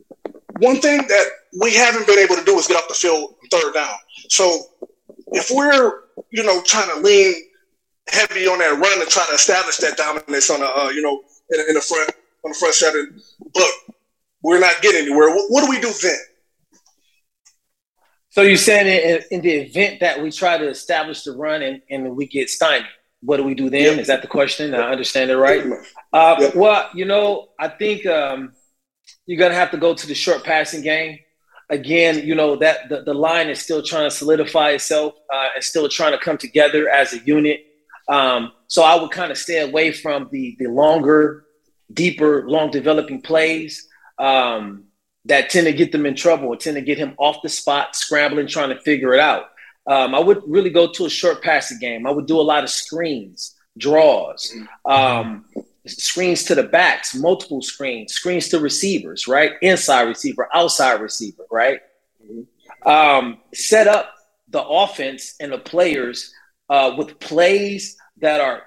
One 0.59 0.81
thing 0.81 0.99
that 0.99 1.26
we 1.61 1.75
haven't 1.75 2.07
been 2.07 2.19
able 2.19 2.37
to 2.37 2.45
do 2.45 2.59
is 2.59 2.67
get 2.67 2.76
off 2.76 2.88
the 2.88 2.95
field 2.95 3.35
third 3.50 3.75
down. 3.75 3.95
So 4.28 4.62
if 5.33 5.50
we're 5.50 6.00
you 6.31 6.43
know 6.43 6.62
trying 6.62 6.95
to 6.95 7.00
lean 7.00 7.35
heavy 8.09 8.47
on 8.47 8.59
that 8.59 8.78
run 8.78 9.00
and 9.00 9.09
try 9.09 9.25
to 9.26 9.35
establish 9.35 9.76
that 9.78 9.97
dominance 9.97 10.50
on 10.50 10.61
the 10.61 10.67
uh, 10.67 10.88
you 10.88 11.02
know 11.02 11.23
in, 11.50 11.61
in 11.69 11.75
the 11.75 11.81
front 11.81 12.11
on 12.45 12.52
the 12.52 12.57
front 12.57 12.75
seven, 12.75 13.21
but 13.54 13.71
we're 14.42 14.61
not 14.61 14.80
getting 14.83 15.02
anywhere. 15.02 15.30
What, 15.30 15.50
what 15.50 15.64
do 15.64 15.71
we 15.71 15.80
do 15.80 15.92
then? 16.02 16.16
So 18.30 18.42
you're 18.42 18.57
saying 18.57 18.87
in, 18.87 19.38
in, 19.38 19.40
the 19.40 19.50
event 19.50 20.00
that 20.00 20.23
we 20.23 20.30
try 20.30 20.59
to 20.59 20.68
establish 20.68 21.25
the 21.25 21.33
run 21.33 21.62
and, 21.62 21.83
and 21.90 22.14
we 22.14 22.26
get 22.26 22.49
stymied, 22.49 22.87
what 23.21 23.38
do 23.38 23.42
we 23.42 23.54
do 23.54 23.68
then? 23.68 23.83
Yep. 23.83 23.99
Is 23.99 24.07
that 24.07 24.23
the 24.23 24.28
question? 24.28 24.75
I 24.75 24.90
understand 24.90 25.30
it 25.30 25.37
right. 25.37 25.64
Uh, 26.12 26.37
yep. 26.38 26.54
Well, 26.54 26.88
you 26.95 27.04
know, 27.04 27.49
I 27.59 27.68
think 27.68 28.07
um, 28.07 28.52
you're 29.26 29.38
gonna 29.38 29.54
have 29.54 29.73
to 29.73 29.76
go 29.76 29.92
to 29.92 30.07
the 30.07 30.14
short 30.14 30.45
passing 30.45 30.83
game. 30.83 31.18
Again, 31.71 32.25
you 32.25 32.35
know 32.35 32.57
that 32.57 32.88
the, 32.88 33.02
the 33.02 33.12
line 33.12 33.49
is 33.49 33.61
still 33.61 33.83
trying 33.83 34.09
to 34.09 34.14
solidify 34.14 34.71
itself 34.71 35.14
uh, 35.33 35.49
and 35.54 35.64
still 35.64 35.88
trying 35.88 36.12
to 36.12 36.18
come 36.18 36.38
together 36.38 36.88
as 36.88 37.12
a 37.12 37.18
unit. 37.18 37.61
Um, 38.09 38.52
so 38.68 38.85
I 38.85 38.95
would 39.00 39.11
kind 39.11 39.33
of 39.33 39.37
stay 39.37 39.61
away 39.61 39.92
from 39.92 40.28
the 40.30 40.57
the 40.59 40.68
longer 40.68 41.45
deeper, 41.92 42.49
long 42.49 42.71
developing 42.71 43.21
plays 43.23 43.88
um, 44.18 44.85
that 45.25 45.50
tend 45.50 45.66
to 45.66 45.73
get 45.73 45.92
them 45.92 46.07
in 46.07 46.14
trouble 46.14 46.57
tend 46.57 46.76
to 46.76 46.83
get 46.83 46.99
him 46.99 47.14
off 47.18 47.42
the 47.42 47.49
spot, 47.49 47.95
scrambling, 47.97 48.47
trying 48.47 48.71
to 48.71 48.80
figure 48.80 49.14
it 49.14 49.21
out. 49.21 49.50
Um, 49.87 50.14
I 50.14 50.18
would 50.21 50.42
really 50.47 50.71
go 50.71 50.92
to 50.92 51.07
a 51.07 51.11
short 51.11 51.42
passing 51.42 51.78
game. 51.78 52.07
I 52.07 52.11
would 52.11 52.26
do 52.26 52.38
a 52.38 52.42
lot 52.42 52.62
of 52.62 52.71
screens, 52.71 53.57
draws, 53.78 54.54
um, 54.85 55.47
screens 55.87 56.45
to 56.45 56.54
the 56.54 56.62
backs, 56.62 57.14
multiple 57.14 57.62
screens, 57.62 58.12
screens 58.12 58.49
to 58.49 58.61
receivers, 58.61 59.26
right? 59.26 59.52
Inside 59.62 60.02
receiver, 60.02 60.49
outside 60.54 61.00
receiver, 61.00 61.45
right? 61.50 61.80
Um, 62.85 63.38
set 63.54 63.87
up 63.87 64.14
the 64.49 64.62
offense 64.62 65.35
and 65.40 65.52
the 65.52 65.59
players 65.59 66.33
uh, 66.68 66.95
with 66.97 67.18
plays 67.18 67.97
that 68.18 68.40
are 68.40 68.62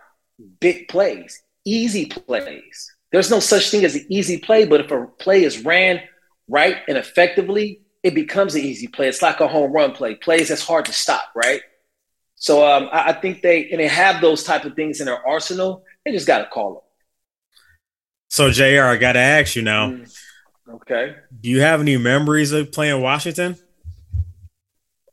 big 0.60 0.88
plays, 0.88 1.42
easy 1.66 2.06
plays. 2.06 2.96
There's 3.12 3.30
no 3.30 3.40
such 3.40 3.70
thing 3.70 3.84
as 3.84 3.96
an 3.96 4.06
easy 4.10 4.38
play, 4.38 4.66
but 4.66 4.82
if 4.82 4.92
a 4.92 5.06
play 5.06 5.44
is 5.44 5.64
ran 5.64 6.02
right 6.48 6.78
and 6.88 6.98
effectively, 6.98 7.82
it 8.04 8.16
becomes 8.16 8.56
an 8.56 8.62
easy 8.62 8.88
play. 8.88 9.08
It's 9.08 9.22
like 9.22 9.40
a 9.40 9.48
home 9.48 9.72
run 9.72 9.92
play. 9.92 10.16
Plays 10.16 10.50
that's 10.50 10.66
hard 10.66 10.86
to 10.86 10.94
stop, 10.94 11.24
right? 11.36 11.62
So 12.36 12.66
um, 12.66 12.90
I, 12.92 13.10
I, 13.10 13.14
think 13.14 13.42
they 13.42 13.70
and 13.70 13.80
they 13.80 13.88
have 13.88 14.20
those 14.22 14.44
type 14.44 14.66
of 14.66 14.76
things 14.76 15.00
in 15.00 15.06
their 15.06 15.26
arsenal. 15.28 15.84
They 16.04 16.12
just 16.12 16.26
got 16.26 16.40
to 16.40 16.48
call 16.48 16.74
them. 16.74 16.82
So 18.30 18.50
Jr., 18.50 18.84
I 18.84 18.98
got 18.98 19.14
to 19.14 19.20
ask 19.20 19.56
you 19.56 19.62
now. 19.62 19.92
Mm, 19.92 20.18
okay. 20.76 21.16
Do 21.40 21.50
you 21.50 21.62
have 21.62 21.82
any 21.82 21.98
memories 21.98 22.52
of 22.52 22.72
playing 22.72 23.02
Washington? 23.02 23.58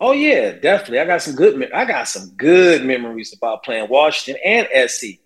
Oh 0.00 0.12
yeah, 0.12 0.52
definitely. 0.52 1.00
I 1.00 1.04
got 1.04 1.20
some 1.22 1.34
good. 1.34 1.70
I 1.72 1.84
got 1.84 2.08
some 2.08 2.30
good 2.36 2.84
memories 2.84 3.34
about 3.34 3.64
playing 3.64 3.88
Washington 3.90 4.40
and 4.44 4.68
SC. 4.88 5.18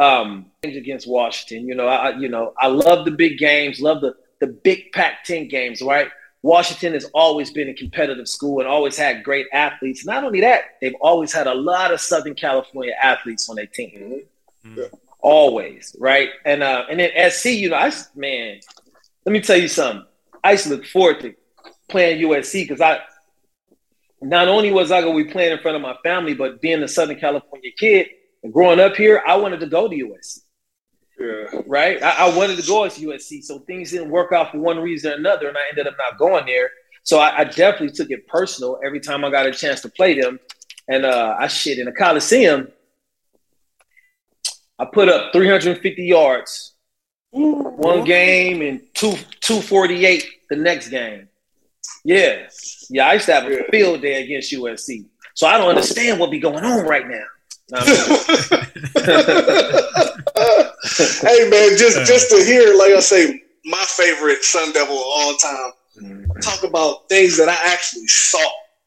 Um, 0.00 0.46
against 0.62 1.08
Washington, 1.08 1.66
you 1.66 1.74
know, 1.74 1.88
I 1.88 2.16
you 2.16 2.28
know 2.28 2.54
I 2.58 2.68
love 2.68 3.04
the 3.04 3.10
big 3.10 3.38
games, 3.38 3.80
love 3.80 4.00
the 4.00 4.14
the 4.40 4.46
big 4.46 4.92
Pac-10 4.92 5.50
games, 5.50 5.82
right? 5.82 6.08
Washington 6.42 6.92
has 6.92 7.04
always 7.14 7.50
been 7.50 7.68
a 7.68 7.74
competitive 7.74 8.28
school 8.28 8.60
and 8.60 8.68
always 8.68 8.96
had 8.96 9.24
great 9.24 9.46
athletes. 9.52 10.06
Not 10.06 10.22
only 10.22 10.40
that, 10.40 10.76
they've 10.80 10.94
always 11.00 11.32
had 11.32 11.48
a 11.48 11.54
lot 11.54 11.92
of 11.92 12.00
Southern 12.00 12.34
California 12.34 12.94
athletes 13.02 13.48
on 13.48 13.56
their 13.56 13.66
team. 13.66 14.22
Mm-hmm. 14.64 14.82
Always, 15.20 15.96
right? 15.98 16.30
And 16.44 16.62
uh, 16.62 16.84
and 16.88 17.00
then 17.00 17.10
SC, 17.30 17.46
you 17.46 17.70
know, 17.70 17.76
I 17.76 17.92
man, 18.14 18.60
let 19.26 19.32
me 19.32 19.40
tell 19.40 19.56
you 19.56 19.68
something. 19.68 20.06
I 20.44 20.52
used 20.52 20.64
to 20.64 20.70
look 20.70 20.86
forward 20.86 21.20
to 21.20 21.34
playing 21.88 22.22
USC 22.22 22.68
because 22.68 22.80
I 22.80 23.00
not 24.22 24.46
only 24.46 24.70
was 24.70 24.92
I 24.92 25.00
going 25.00 25.18
to 25.18 25.24
be 25.24 25.30
playing 25.30 25.52
in 25.52 25.58
front 25.58 25.76
of 25.76 25.82
my 25.82 25.96
family, 26.04 26.34
but 26.34 26.60
being 26.60 26.82
a 26.82 26.88
Southern 26.88 27.18
California 27.18 27.70
kid 27.76 28.06
and 28.06 28.17
growing 28.52 28.80
up 28.80 28.96
here, 28.96 29.22
I 29.26 29.36
wanted 29.36 29.60
to 29.60 29.66
go 29.66 29.88
to 29.88 29.94
USC. 29.94 30.40
Yeah. 31.18 31.60
Right? 31.66 32.02
I, 32.02 32.28
I, 32.28 32.36
wanted 32.36 32.58
to 32.58 32.66
go 32.66 32.88
to 32.88 33.06
USC. 33.08 33.42
So 33.42 33.58
things 33.60 33.90
didn't 33.90 34.10
work 34.10 34.32
out 34.32 34.52
for 34.52 34.58
one 34.58 34.78
reason 34.78 35.12
or 35.12 35.14
another, 35.16 35.48
and 35.48 35.56
I 35.56 35.62
ended 35.70 35.88
up 35.88 35.94
not 35.98 36.18
going 36.18 36.46
there. 36.46 36.70
So 37.02 37.18
I, 37.18 37.38
I 37.38 37.44
definitely 37.44 37.90
took 37.90 38.10
it 38.10 38.26
personal 38.28 38.78
every 38.84 39.00
time 39.00 39.24
I 39.24 39.30
got 39.30 39.46
a 39.46 39.52
chance 39.52 39.80
to 39.82 39.88
play 39.88 40.20
them. 40.20 40.38
And 40.86 41.04
uh, 41.04 41.36
I 41.38 41.48
shit 41.48 41.78
in 41.78 41.86
the 41.86 41.92
Coliseum. 41.92 42.68
I 44.78 44.84
put 44.84 45.08
up 45.08 45.32
350 45.32 46.04
yards 46.04 46.74
one 47.30 48.04
game 48.04 48.62
and 48.62 48.80
two 48.94 49.12
248 49.40 50.24
the 50.50 50.56
next 50.56 50.88
game. 50.88 51.28
Yeah. 52.04 52.48
Yeah, 52.90 53.08
I 53.08 53.14
used 53.14 53.26
to 53.26 53.34
have 53.34 53.50
a 53.50 53.64
field 53.70 54.02
day 54.02 54.22
against 54.22 54.52
USC. 54.52 55.04
So 55.34 55.46
I 55.46 55.58
don't 55.58 55.68
understand 55.68 56.18
what 56.18 56.30
be 56.30 56.38
going 56.38 56.64
on 56.64 56.86
right 56.86 57.06
now. 57.06 57.24
hey 61.20 61.50
man, 61.50 61.76
just 61.76 62.06
just 62.06 62.30
to 62.30 62.42
hear, 62.42 62.74
like 62.78 62.92
I 62.92 63.00
say, 63.00 63.42
my 63.66 63.84
favorite 63.86 64.42
Sun 64.42 64.72
Devil 64.72 64.96
of 64.96 65.02
all 65.04 65.34
time, 65.34 65.72
mm-hmm. 66.00 66.40
talk 66.40 66.62
about 66.62 67.08
things 67.10 67.36
that 67.36 67.50
I 67.50 67.58
actually 67.70 68.06
saw. 68.06 68.40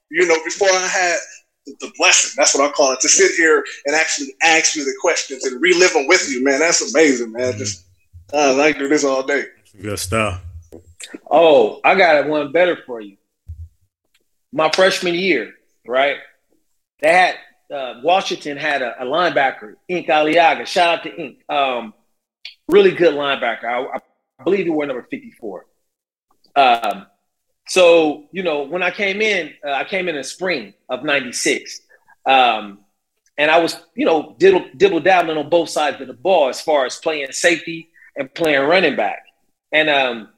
You 0.09 0.27
know, 0.27 0.37
before 0.43 0.69
I 0.71 0.87
had 0.87 1.17
the, 1.67 1.75
the 1.79 1.91
blessing, 1.95 2.33
that's 2.35 2.55
what 2.55 2.67
I 2.67 2.71
call 2.73 2.93
it, 2.93 3.01
to 3.01 3.09
sit 3.09 3.35
here 3.35 3.63
and 3.85 3.95
actually 3.95 4.33
ask 4.41 4.75
you 4.75 4.83
the 4.83 4.95
questions 4.99 5.45
and 5.45 5.61
relive 5.61 5.93
them 5.93 6.07
with 6.07 6.27
you, 6.31 6.43
man. 6.43 6.59
That's 6.59 6.91
amazing, 6.91 7.33
man. 7.33 7.51
Mm-hmm. 7.51 7.59
Just 7.59 7.85
uh, 8.33 8.59
I 8.59 8.71
do 8.71 8.87
this 8.87 9.03
all 9.03 9.21
day. 9.21 9.45
Good 9.79 9.99
stuff. 9.99 10.41
Oh, 11.29 11.79
I 11.83 11.93
got 11.93 12.27
one 12.27 12.51
better 12.51 12.77
for 12.85 12.99
you. 12.99 13.17
My 14.51 14.71
freshman 14.71 15.13
year, 15.13 15.53
right? 15.85 16.17
They 16.99 17.13
had 17.13 17.35
uh, 17.71 18.01
Washington 18.03 18.57
had 18.57 18.81
a, 18.81 19.01
a, 19.01 19.05
linebacker, 19.05 19.75
Ink 19.87 20.07
Aleaga. 20.07 20.65
Shout 20.65 20.99
out 20.99 21.03
to 21.03 21.15
Ink. 21.15 21.39
Um, 21.49 21.93
really 22.67 22.91
good 22.91 23.13
linebacker. 23.13 23.65
I, 23.65 23.97
I, 23.97 24.43
believe 24.43 24.65
he 24.65 24.69
wore 24.69 24.85
number 24.85 25.07
54. 25.09 25.65
Um, 26.55 27.05
so, 27.67 28.25
you 28.31 28.43
know, 28.43 28.63
when 28.63 28.83
I 28.83 28.91
came 28.91 29.21
in, 29.21 29.53
uh, 29.65 29.71
I 29.71 29.83
came 29.83 30.09
in 30.09 30.15
in 30.15 30.23
spring 30.23 30.73
of 30.89 31.03
96. 31.03 31.81
Um, 32.25 32.79
and 33.37 33.49
I 33.49 33.59
was, 33.59 33.77
you 33.95 34.05
know, 34.05 34.35
dibble, 34.37 34.65
dibble 34.75 34.99
dabbling 34.99 35.37
on 35.37 35.49
both 35.49 35.69
sides 35.69 36.01
of 36.01 36.07
the 36.07 36.13
ball 36.13 36.49
as 36.49 36.59
far 36.59 36.85
as 36.85 36.97
playing 36.97 37.31
safety 37.31 37.89
and 38.15 38.33
playing 38.33 38.67
running 38.67 38.95
back. 38.95 39.23
And 39.71 39.89
um, 39.89 40.29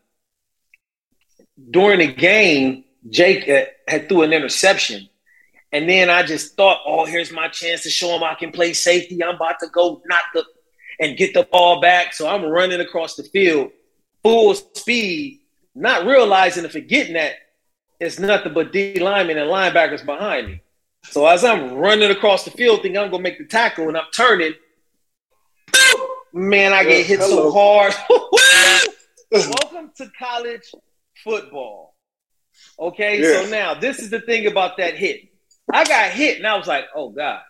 during 1.71 1.99
the 1.99 2.13
game, 2.13 2.83
Jake 3.09 3.49
uh, 3.49 3.65
had 3.87 4.07
threw 4.07 4.21
an 4.21 4.33
interception. 4.33 5.09
And 5.73 5.89
then 5.89 6.11
I 6.11 6.21
just 6.21 6.55
thought, 6.55 6.81
oh, 6.85 7.05
here's 7.05 7.31
my 7.31 7.47
chance 7.47 7.81
to 7.83 7.89
show 7.89 8.15
him 8.15 8.23
I 8.23 8.35
can 8.35 8.51
play 8.51 8.73
safety. 8.73 9.21
I'm 9.23 9.35
about 9.35 9.59
to 9.59 9.67
go 9.67 10.03
knock 10.05 10.23
the 10.33 10.45
and 10.99 11.17
get 11.17 11.33
the 11.33 11.43
ball 11.51 11.81
back. 11.81 12.13
So 12.13 12.27
I'm 12.27 12.45
running 12.45 12.79
across 12.79 13.15
the 13.15 13.23
field 13.23 13.71
full 14.23 14.53
speed, 14.53 15.41
not 15.73 16.05
realizing 16.05 16.63
and 16.63 16.71
forgetting 16.71 17.15
that 17.15 17.33
it's 17.99 18.19
nothing 18.19 18.53
but 18.53 18.71
D 18.71 18.99
linemen 18.99 19.39
and 19.39 19.49
linebackers 19.49 20.05
behind 20.05 20.47
me. 20.47 20.61
So 21.05 21.25
as 21.25 21.43
I'm 21.43 21.73
running 21.73 22.11
across 22.11 22.45
the 22.45 22.51
field, 22.51 22.83
thinking 22.83 22.99
I'm 22.99 23.09
gonna 23.09 23.23
make 23.23 23.39
the 23.39 23.45
tackle, 23.45 23.87
and 23.87 23.97
I'm 23.97 24.05
turning, 24.13 24.53
man, 26.31 26.71
I 26.71 26.83
get 26.83 27.05
hit 27.05 27.19
so 27.19 27.51
hard. 27.51 27.93
Welcome 29.31 29.91
to 29.97 30.11
college 30.17 30.71
football. 31.23 31.95
Okay, 32.79 33.21
yeah. 33.21 33.43
so 33.43 33.49
now 33.49 33.73
this 33.73 33.99
is 33.99 34.11
the 34.11 34.21
thing 34.21 34.45
about 34.45 34.77
that 34.77 34.95
hit. 34.95 35.32
I 35.71 35.85
got 35.85 36.11
hit 36.11 36.37
and 36.37 36.47
I 36.47 36.57
was 36.57 36.67
like, 36.67 36.85
oh 36.95 37.09
God. 37.09 37.41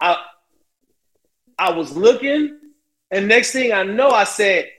I 0.00 0.16
I 1.58 1.72
was 1.72 1.94
looking, 1.94 2.58
and 3.10 3.28
next 3.28 3.52
thing 3.52 3.70
I 3.72 3.82
know, 3.82 4.08
I 4.08 4.24
said, 4.24 4.70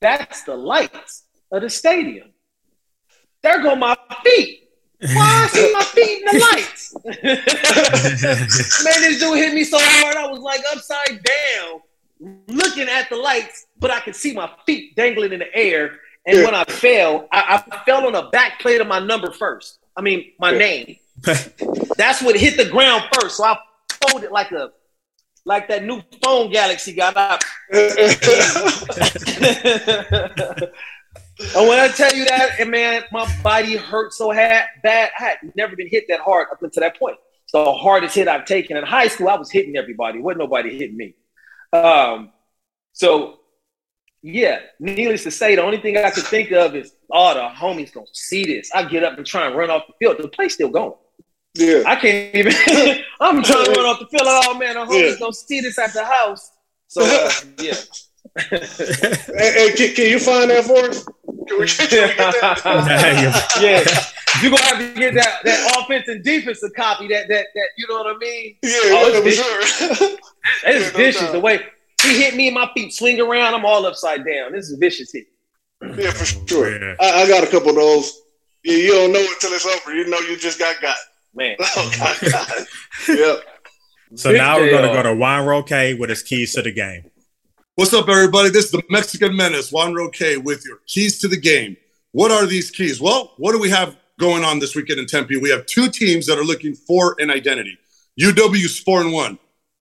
that's 0.00 0.42
the 0.44 0.56
lights 0.56 1.24
of 1.52 1.60
the 1.60 1.68
stadium. 1.68 2.30
There 3.42 3.62
go 3.62 3.76
my 3.76 3.94
feet. 4.24 4.70
Why 5.00 5.44
I 5.44 5.46
see 5.48 5.72
my 5.74 5.82
feet 5.82 6.22
in 6.22 6.24
the 6.24 6.46
lights? 6.52 6.96
Man, 8.84 9.02
this 9.02 9.20
dude 9.20 9.36
hit 9.36 9.52
me 9.52 9.64
so 9.64 9.76
hard, 9.78 10.16
I 10.16 10.26
was 10.30 10.40
like 10.40 10.62
upside 10.72 11.22
down, 11.22 11.80
looking 12.48 12.88
at 12.88 13.10
the 13.10 13.16
lights, 13.16 13.66
but 13.78 13.90
I 13.90 14.00
could 14.00 14.16
see 14.16 14.32
my 14.32 14.50
feet 14.64 14.96
dangling 14.96 15.32
in 15.32 15.40
the 15.40 15.54
air. 15.54 15.98
And 16.24 16.38
when 16.38 16.54
I 16.54 16.64
fell, 16.64 17.28
I, 17.30 17.62
I, 17.70 17.84
fell 17.84 18.06
on 18.06 18.14
the 18.14 18.30
back 18.32 18.60
plate 18.60 18.80
of 18.80 18.86
my 18.86 18.98
number 18.98 19.30
first. 19.30 19.78
I 19.94 20.00
mean, 20.00 20.32
my 20.40 20.50
name. 20.50 20.96
That's 21.96 22.22
what 22.22 22.36
hit 22.36 22.56
the 22.56 22.68
ground 22.70 23.04
first. 23.12 23.38
So 23.38 23.44
I 23.44 23.58
folded 24.02 24.30
like 24.30 24.52
a 24.52 24.70
like 25.44 25.68
that 25.68 25.84
new 25.84 26.02
phone 26.22 26.50
Galaxy 26.50 26.92
got 26.92 27.16
up. 27.16 27.40
and 27.72 27.88
when 31.68 31.78
I 31.78 31.88
tell 31.88 32.14
you 32.14 32.24
that, 32.24 32.56
and 32.58 32.70
man, 32.70 33.04
my 33.12 33.32
body 33.42 33.76
hurt 33.76 34.12
so 34.12 34.32
bad. 34.32 34.66
I 34.84 35.10
had 35.16 35.38
never 35.54 35.76
been 35.76 35.88
hit 35.88 36.04
that 36.08 36.20
hard 36.20 36.48
up 36.50 36.62
until 36.62 36.80
that 36.80 36.98
point. 36.98 37.16
It's 37.44 37.52
the 37.52 37.72
hardest 37.72 38.16
hit 38.16 38.26
I've 38.26 38.44
taken 38.44 38.76
in 38.76 38.84
high 38.84 39.06
school. 39.06 39.28
I 39.28 39.36
was 39.36 39.50
hitting 39.50 39.76
everybody. 39.76 40.20
wasn't 40.20 40.40
nobody 40.40 40.76
hitting 40.76 40.96
me. 40.96 41.14
Um, 41.72 42.32
so 42.92 43.38
yeah, 44.22 44.58
needless 44.80 45.22
to 45.22 45.30
say, 45.30 45.54
the 45.54 45.62
only 45.62 45.78
thing 45.78 45.96
I 45.96 46.10
could 46.10 46.24
think 46.24 46.50
of 46.50 46.74
is, 46.74 46.92
oh, 47.12 47.34
the 47.34 47.48
homies 47.56 47.92
gonna 47.92 48.06
see 48.12 48.44
this. 48.44 48.70
I 48.74 48.82
get 48.82 49.04
up 49.04 49.16
and 49.16 49.24
try 49.24 49.46
and 49.46 49.54
run 49.54 49.70
off 49.70 49.86
the 49.86 49.92
field. 50.00 50.16
The 50.18 50.26
play's 50.26 50.54
still 50.54 50.70
going. 50.70 50.94
Yeah. 51.56 51.82
I 51.86 51.96
can't 51.96 52.34
even. 52.34 52.52
I'm 53.20 53.42
trying 53.42 53.64
to 53.64 53.70
run 53.72 53.86
off 53.86 54.00
the 54.00 54.06
field. 54.06 54.22
Oh 54.24 54.58
man, 54.58 54.74
the 54.74 54.80
homies 54.80 55.12
yeah. 55.12 55.18
gonna 55.18 55.32
see 55.32 55.60
this 55.60 55.78
at 55.78 55.92
the 55.92 56.04
house. 56.04 56.52
So 56.88 57.02
uh, 57.02 57.30
yeah. 57.58 57.74
hey, 58.50 59.52
hey 59.52 59.72
can, 59.76 59.94
can, 59.94 60.10
you 60.10 60.18
find 60.18 60.50
that 60.50 60.64
for 60.64 60.78
us? 60.90 61.04
Can 61.04 61.60
we, 61.60 61.66
can 61.66 61.88
we 61.90 62.14
that? 62.16 63.58
yeah. 63.60 64.42
You're 64.42 64.50
gonna 64.50 64.62
have 64.64 64.78
to 64.78 65.00
get 65.00 65.14
that, 65.14 65.40
that 65.44 65.78
offense 65.78 66.08
and 66.08 66.22
defense 66.22 66.60
to 66.60 66.70
copy. 66.70 67.08
That 67.08 67.28
that 67.28 67.46
that 67.54 67.68
you 67.78 67.88
know 67.88 68.02
what 68.02 68.14
I 68.14 68.18
mean? 68.18 68.56
Yeah, 68.62 68.70
oh, 68.72 69.12
yeah, 69.12 69.20
for 69.20 69.30
sure. 69.30 70.18
It's 70.64 70.92
yeah, 70.92 70.96
vicious. 70.96 71.22
No 71.22 71.32
the 71.32 71.40
way 71.40 71.60
he 72.02 72.22
hit 72.22 72.34
me 72.36 72.48
and 72.48 72.54
my 72.54 72.70
feet 72.74 72.92
swing 72.92 73.20
around, 73.20 73.54
I'm 73.54 73.64
all 73.64 73.86
upside 73.86 74.24
down. 74.24 74.52
This 74.52 74.68
is 74.68 74.78
vicious 74.78 75.12
hit. 75.12 75.26
Yeah, 75.82 76.10
for 76.10 76.24
sure. 76.24 76.70
Yeah. 76.70 76.94
I, 77.00 77.22
I, 77.22 77.28
got 77.28 77.44
a 77.44 77.46
couple 77.46 77.70
of 77.70 77.76
those. 77.76 78.22
You, 78.62 78.74
you 78.74 78.92
don't 78.92 79.12
know 79.12 79.20
it 79.20 79.30
until 79.32 79.52
it's 79.52 79.66
over. 79.66 79.94
You 79.94 80.08
know 80.08 80.18
you 80.20 80.36
just 80.36 80.58
got 80.58 80.80
got. 80.80 80.96
Man. 81.36 81.56
Oh, 81.76 81.92
God, 81.98 82.16
God. 82.32 82.66
yep. 83.08 83.44
So 84.14 84.30
Big 84.30 84.38
now 84.38 84.56
we're 84.56 84.70
going 84.70 84.88
to 84.88 84.94
go 84.94 85.02
to 85.02 85.14
Juan 85.14 85.46
Roque 85.46 85.98
with 85.98 86.08
his 86.08 86.22
keys 86.22 86.54
to 86.54 86.62
the 86.62 86.72
game. 86.72 87.04
What's 87.74 87.92
up, 87.92 88.08
everybody? 88.08 88.48
This 88.48 88.66
is 88.66 88.70
the 88.70 88.82
Mexican 88.88 89.36
Menace, 89.36 89.70
Juan 89.70 89.94
Roque, 89.94 90.42
with 90.42 90.64
your 90.64 90.78
keys 90.86 91.18
to 91.20 91.28
the 91.28 91.36
game. 91.36 91.76
What 92.12 92.30
are 92.30 92.46
these 92.46 92.70
keys? 92.70 93.00
Well, 93.00 93.34
what 93.36 93.52
do 93.52 93.58
we 93.58 93.68
have 93.68 93.96
going 94.18 94.44
on 94.44 94.58
this 94.58 94.74
weekend 94.74 94.98
in 94.98 95.06
Tempe? 95.06 95.36
We 95.36 95.50
have 95.50 95.66
two 95.66 95.90
teams 95.90 96.24
that 96.26 96.38
are 96.38 96.44
looking 96.44 96.74
for 96.74 97.16
an 97.18 97.30
identity. 97.30 97.76
UW's 98.18 98.78
four 98.78 99.02
and 99.02 99.12
one. 99.12 99.38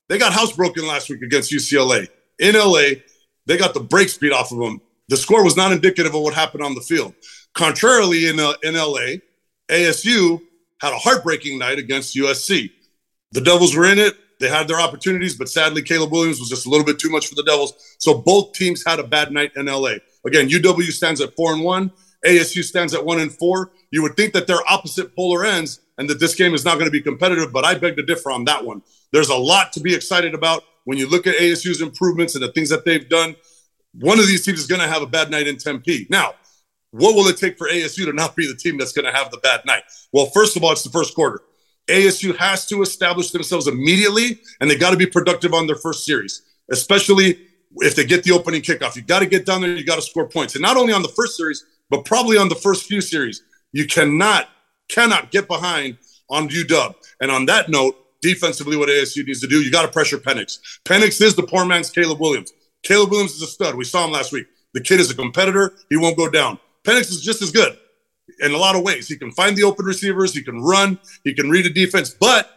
They 0.10 0.18
got 0.18 0.34
housebroken 0.34 0.86
last 0.86 1.10
week 1.10 1.22
against 1.22 1.54
UCLA. 1.54 2.10
in 2.40 2.56
LA. 2.56 3.00
They 3.46 3.58
got 3.58 3.74
the 3.74 3.80
brakes 3.80 4.18
beat 4.18 4.34
off 4.34 4.52
of 4.52 4.58
them. 4.58 4.82
The 5.08 5.16
score 5.16 5.44
was 5.44 5.56
not 5.56 5.72
indicative 5.72 6.14
of 6.14 6.22
what 6.22 6.34
happened 6.34 6.64
on 6.64 6.76
the 6.76 6.82
field. 6.82 7.14
Contrarily, 7.54 8.28
in, 8.28 8.40
uh, 8.40 8.54
in 8.64 8.74
LA, 8.74 9.22
ASU 9.70 10.42
had 10.82 10.94
a 10.94 10.98
heartbreaking 10.98 11.58
night 11.58 11.80
against 11.80 12.16
USC. 12.16 12.72
The 13.32 13.42
Devils 13.42 13.76
were 13.76 13.86
in 13.86 14.00
it. 14.00 14.16
They 14.40 14.50
had 14.50 14.68
their 14.68 14.80
opportunities, 14.80 15.36
but 15.38 15.50
sadly, 15.50 15.82
Caleb 15.82 16.12
Williams 16.12 16.40
was 16.40 16.50
just 16.50 16.66
a 16.66 16.70
little 16.70 16.86
bit 16.86 17.00
too 17.00 17.10
much 17.10 17.28
for 17.28 17.36
the 17.36 17.44
Devils. 17.44 17.74
So 18.00 18.14
both 18.14 18.54
teams 18.54 18.84
had 18.86 19.00
a 19.00 19.04
bad 19.04 19.32
night 19.32 19.52
in 19.56 19.68
LA. 19.68 19.96
Again, 20.26 20.50
UW 20.50 20.92
stands 20.92 21.22
at 21.22 21.36
four 21.36 21.54
and 21.54 21.64
one. 21.64 21.92
ASU 22.26 22.64
stands 22.64 22.94
at 22.94 23.06
one 23.06 23.20
and 23.20 23.32
four. 23.32 23.72
You 23.92 24.02
would 24.02 24.18
think 24.18 24.34
that 24.34 24.48
they're 24.48 24.60
opposite 24.70 25.16
polar 25.16 25.46
ends 25.46 25.80
and 25.98 26.10
that 26.10 26.20
this 26.20 26.36
game 26.36 26.54
is 26.54 26.66
not 26.66 26.74
going 26.74 26.86
to 26.86 26.92
be 26.92 27.02
competitive, 27.02 27.54
but 27.54 27.64
I 27.64 27.76
beg 27.76 27.96
to 27.98 28.04
differ 28.04 28.32
on 28.32 28.46
that 28.46 28.66
one. 28.66 28.82
There's 29.14 29.30
a 29.30 29.36
lot 29.36 29.72
to 29.74 29.80
be 29.80 29.94
excited 29.94 30.34
about 30.34 30.64
when 30.84 30.98
you 30.98 31.08
look 31.08 31.28
at 31.28 31.36
ASU's 31.36 31.82
improvements 31.82 32.36
and 32.36 32.44
the 32.44 32.52
things 32.52 32.70
that 32.70 32.84
they've 32.84 33.08
done. 33.08 33.36
One 33.94 34.20
of 34.20 34.28
these 34.28 34.44
teams 34.44 34.60
is 34.60 34.68
going 34.68 34.82
to 34.82 34.88
have 34.88 35.02
a 35.02 35.08
bad 35.08 35.32
night 35.32 35.48
in 35.48 35.58
Tempe. 35.58 36.08
Now, 36.10 36.34
what 36.96 37.14
will 37.14 37.28
it 37.28 37.38
take 37.38 37.58
for 37.58 37.68
ASU 37.68 38.06
to 38.06 38.14
not 38.14 38.36
be 38.36 38.48
the 38.48 38.56
team 38.56 38.78
that's 38.78 38.94
going 38.94 39.06
to 39.06 39.12
have 39.12 39.30
the 39.30 39.38
bad 39.40 39.62
night? 39.66 39.84
Well, 40.14 40.28
first 40.28 40.56
of 40.56 40.64
all, 40.64 40.72
it's 40.72 40.84
the 40.84 40.90
first 40.90 41.14
quarter. 41.14 41.42
ASU 41.88 42.36
has 42.38 42.66
to 42.68 42.82
establish 42.82 43.32
themselves 43.32 43.68
immediately, 43.68 44.40
and 44.62 44.72
they 44.72 44.78
got 44.78 44.92
to 44.92 44.98
be 44.98 45.06
productive 45.06 45.54
on 45.54 45.68
their 45.68 45.76
first 45.76 46.06
series, 46.06 46.42
especially 46.72 47.38
if 47.78 47.96
they 47.96 48.06
get 48.06 48.24
the 48.24 48.32
opening 48.32 48.62
kickoff. 48.62 48.96
You 48.96 49.02
got 49.02 49.20
to 49.20 49.26
get 49.26 49.46
down 49.46 49.62
there, 49.62 49.76
you 49.76 49.84
got 49.86 49.98
to 49.98 50.02
score 50.02 50.28
points. 50.28 50.56
And 50.56 50.62
not 50.62 50.78
only 50.78 50.94
on 50.94 51.02
the 51.02 51.10
first 51.10 51.36
series, 51.36 51.66
but 51.90 52.06
probably 52.06 52.38
on 52.38 52.50
the 52.50 52.56
first 52.56 52.86
few 52.86 53.02
series. 53.02 53.44
You 53.74 53.86
cannot, 53.86 54.48
cannot 54.90 55.32
get 55.32 55.48
behind 55.50 55.98
on 56.30 56.48
UW. 56.48 56.96
And 57.20 57.30
on 57.30 57.46
that 57.48 57.70
note, 57.70 57.96
defensively, 58.22 58.78
what 58.78 58.88
ASU 58.88 59.26
needs 59.26 59.42
to 59.42 59.48
do, 59.48 59.62
you 59.62 59.70
got 59.70 59.82
to 59.82 59.90
pressure 59.90 60.18
Penix. 60.18 60.60
Penix 60.86 61.22
is 61.22 61.36
the 61.36 61.44
poor 61.44 61.66
man's 61.66 61.90
Caleb 61.90 62.22
Williams. 62.22 62.54
Caleb 62.84 63.12
Williams 63.12 63.34
is 63.34 63.42
a 63.42 63.48
stud. 63.48 63.76
We 63.76 63.84
saw 63.84 64.06
him 64.06 64.12
last 64.12 64.32
week. 64.32 64.48
The 64.74 64.82
kid 64.82 65.00
is 65.00 65.12
a 65.12 65.16
competitor. 65.16 65.74
He 65.90 65.98
won't 65.98 66.18
go 66.18 66.30
down. 66.30 66.60
Penix 66.86 67.10
is 67.10 67.22
just 67.22 67.42
as 67.42 67.52
good 67.52 67.78
in 68.40 68.52
a 68.52 68.58
lot 68.58 68.76
of 68.76 68.84
ways. 68.84 69.08
He 69.08 69.18
can 69.18 69.32
find 69.32 69.56
the 69.56 69.64
open 69.64 69.86
receivers. 69.86 70.34
He 70.34 70.44
can 70.44 70.62
run. 70.62 71.00
He 71.24 71.34
can 71.34 71.50
read 71.50 71.66
a 71.66 71.70
defense. 71.70 72.10
But 72.12 72.50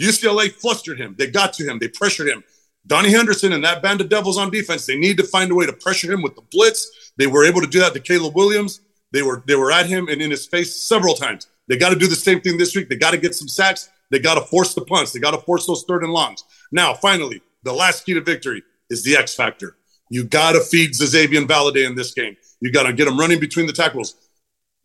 UCLA 0.00 0.50
flustered 0.52 0.98
him. 0.98 1.14
They 1.18 1.28
got 1.28 1.52
to 1.54 1.64
him. 1.64 1.78
They 1.78 1.88
pressured 1.88 2.28
him. 2.28 2.42
Donnie 2.86 3.10
Henderson 3.10 3.52
and 3.52 3.64
that 3.64 3.82
band 3.82 4.00
of 4.00 4.08
devils 4.08 4.38
on 4.38 4.50
defense, 4.50 4.86
they 4.86 4.96
need 4.96 5.16
to 5.16 5.24
find 5.24 5.50
a 5.50 5.54
way 5.54 5.66
to 5.66 5.72
pressure 5.72 6.12
him 6.12 6.22
with 6.22 6.36
the 6.36 6.42
blitz. 6.52 7.12
They 7.16 7.26
were 7.26 7.44
able 7.44 7.60
to 7.60 7.66
do 7.66 7.80
that 7.80 7.94
to 7.94 8.00
Caleb 8.00 8.36
Williams. 8.36 8.80
They 9.12 9.22
were 9.22 9.42
they 9.46 9.56
were 9.56 9.72
at 9.72 9.86
him 9.86 10.08
and 10.08 10.20
in 10.20 10.30
his 10.30 10.46
face 10.46 10.76
several 10.76 11.14
times. 11.14 11.48
They 11.68 11.76
got 11.76 11.90
to 11.90 11.96
do 11.96 12.06
the 12.06 12.16
same 12.16 12.40
thing 12.40 12.58
this 12.58 12.76
week. 12.76 12.88
They 12.88 12.96
got 12.96 13.10
to 13.10 13.18
get 13.18 13.34
some 13.34 13.48
sacks. 13.48 13.88
They 14.10 14.20
got 14.20 14.34
to 14.36 14.42
force 14.42 14.74
the 14.74 14.82
punts. 14.82 15.12
They 15.12 15.18
got 15.18 15.32
to 15.32 15.38
force 15.38 15.66
those 15.66 15.84
third 15.88 16.04
and 16.04 16.12
longs. 16.12 16.44
Now, 16.70 16.94
finally, 16.94 17.42
the 17.64 17.72
last 17.72 18.04
key 18.06 18.14
to 18.14 18.20
victory 18.20 18.62
is 18.88 19.02
the 19.02 19.16
X 19.16 19.34
factor. 19.34 19.76
You 20.08 20.24
got 20.24 20.52
to 20.52 20.60
feed 20.60 20.92
Xazavian 20.92 21.46
Valladay 21.46 21.86
in 21.86 21.94
this 21.94 22.12
game. 22.14 22.36
You 22.60 22.72
got 22.72 22.84
to 22.84 22.92
get 22.92 23.08
him 23.08 23.18
running 23.18 23.40
between 23.40 23.66
the 23.66 23.72
tackles. 23.72 24.14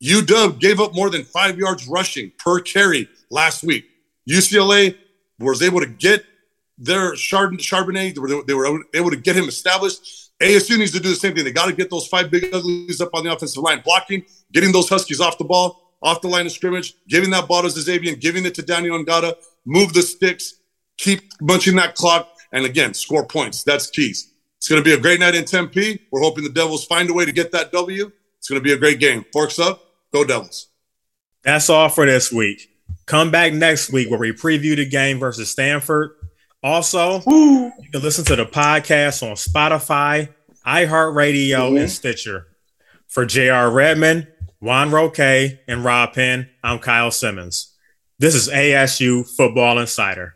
UW 0.04 0.60
gave 0.60 0.80
up 0.80 0.96
more 0.96 1.10
than 1.10 1.24
five 1.24 1.58
yards 1.58 1.88
rushing 1.88 2.32
per 2.40 2.60
carry 2.60 3.08
last 3.30 3.64
week. 3.64 3.86
UCLA 4.28 4.96
was 5.40 5.62
able 5.62 5.80
to 5.80 5.86
get 5.86 6.26
their 6.78 7.14
Charbonnet, 7.14 8.16
they 8.16 8.20
were, 8.20 8.44
they 8.44 8.54
were 8.54 8.84
able 8.96 9.12
to 9.12 9.16
get 9.18 9.36
him 9.36 9.48
established. 9.48 10.32
ASU 10.42 10.78
needs 10.80 10.92
to 10.92 11.00
do 11.00 11.10
the 11.10 11.16
same 11.16 11.36
thing. 11.36 11.44
They 11.44 11.52
got 11.52 11.68
to 11.68 11.74
get 11.74 11.92
those 11.92 12.08
five 12.08 12.32
big 12.32 12.52
uglies 12.52 13.00
up 13.00 13.12
on 13.14 13.24
the 13.24 13.32
offensive 13.32 13.62
line, 13.62 13.82
blocking, 13.86 14.26
getting 14.52 14.72
those 14.72 14.90
Huskies 14.90 15.22
off 15.22 15.38
the 15.38 15.44
ball, 15.44 15.94
off 16.02 16.22
the 16.22 16.28
line 16.28 16.48
of 16.48 16.52
scrimmage, 16.52 16.96
giving 17.08 17.30
that 17.30 17.48
ball 17.48 17.62
to 17.62 17.70
Xavier, 17.70 18.16
giving 18.16 18.46
it 18.46 18.56
to 18.56 18.64
Danny 18.64 18.90
Ngata, 18.90 19.36
move 19.66 19.94
the 19.94 20.02
sticks, 20.02 20.56
keep 20.98 21.30
bunching 21.40 21.76
that 21.76 21.94
clock, 21.94 22.28
and 22.52 22.66
again, 22.66 22.96
score 22.96 23.26
points. 23.26 23.62
That's 23.64 23.88
keys. 23.92 24.31
It's 24.62 24.70
going 24.70 24.80
to 24.80 24.88
be 24.88 24.94
a 24.94 25.00
great 25.00 25.20
night 25.20 25.34
in 25.34 25.44
Tempe. 25.44 26.06
We're 26.12 26.22
hoping 26.22 26.44
the 26.44 26.52
Devils 26.52 26.86
find 26.86 27.10
a 27.10 27.14
way 27.14 27.26
to 27.26 27.32
get 27.32 27.52
that 27.52 27.72
W. 27.72 28.12
It's 28.38 28.48
going 28.48 28.62
to 28.62 28.64
be 28.64 28.74
a 28.74 28.78
great 28.78 29.00
game. 29.00 29.26
Forks 29.34 29.58
up. 29.58 29.82
Go 30.14 30.24
Devils. 30.24 30.68
That's 31.44 31.68
all 31.68 31.90
for 31.90 32.06
this 32.06 32.32
week. 32.32 32.70
Come 33.08 33.32
back 33.32 33.54
next 33.54 33.92
week 33.92 34.12
where 34.12 34.20
we 34.20 34.32
preview 34.34 34.76
the 34.76 34.86
game 34.86 35.18
versus 35.18 35.50
Stanford. 35.50 36.12
Also, 36.62 37.24
Woo. 37.26 37.72
you 37.80 37.90
can 37.92 38.04
listen 38.04 38.24
to 38.26 38.36
the 38.36 38.46
podcast 38.46 39.28
on 39.28 39.34
Spotify, 39.34 40.30
iHeartRadio, 40.64 41.56
mm-hmm. 41.56 41.78
and 41.78 41.90
Stitcher. 41.90 42.46
For 43.08 43.26
JR 43.26 43.68
Redmond, 43.68 44.28
Juan 44.60 44.92
Roque, 44.92 45.18
and 45.18 45.84
Rob 45.84 46.14
Penn, 46.14 46.48
I'm 46.64 46.78
Kyle 46.78 47.10
Simmons. 47.10 47.76
This 48.20 48.36
is 48.36 48.48
ASU 48.48 49.28
Football 49.28 49.80
Insider. 49.80 50.36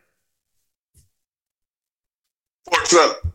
Forks 2.68 2.96
up. 2.96 3.35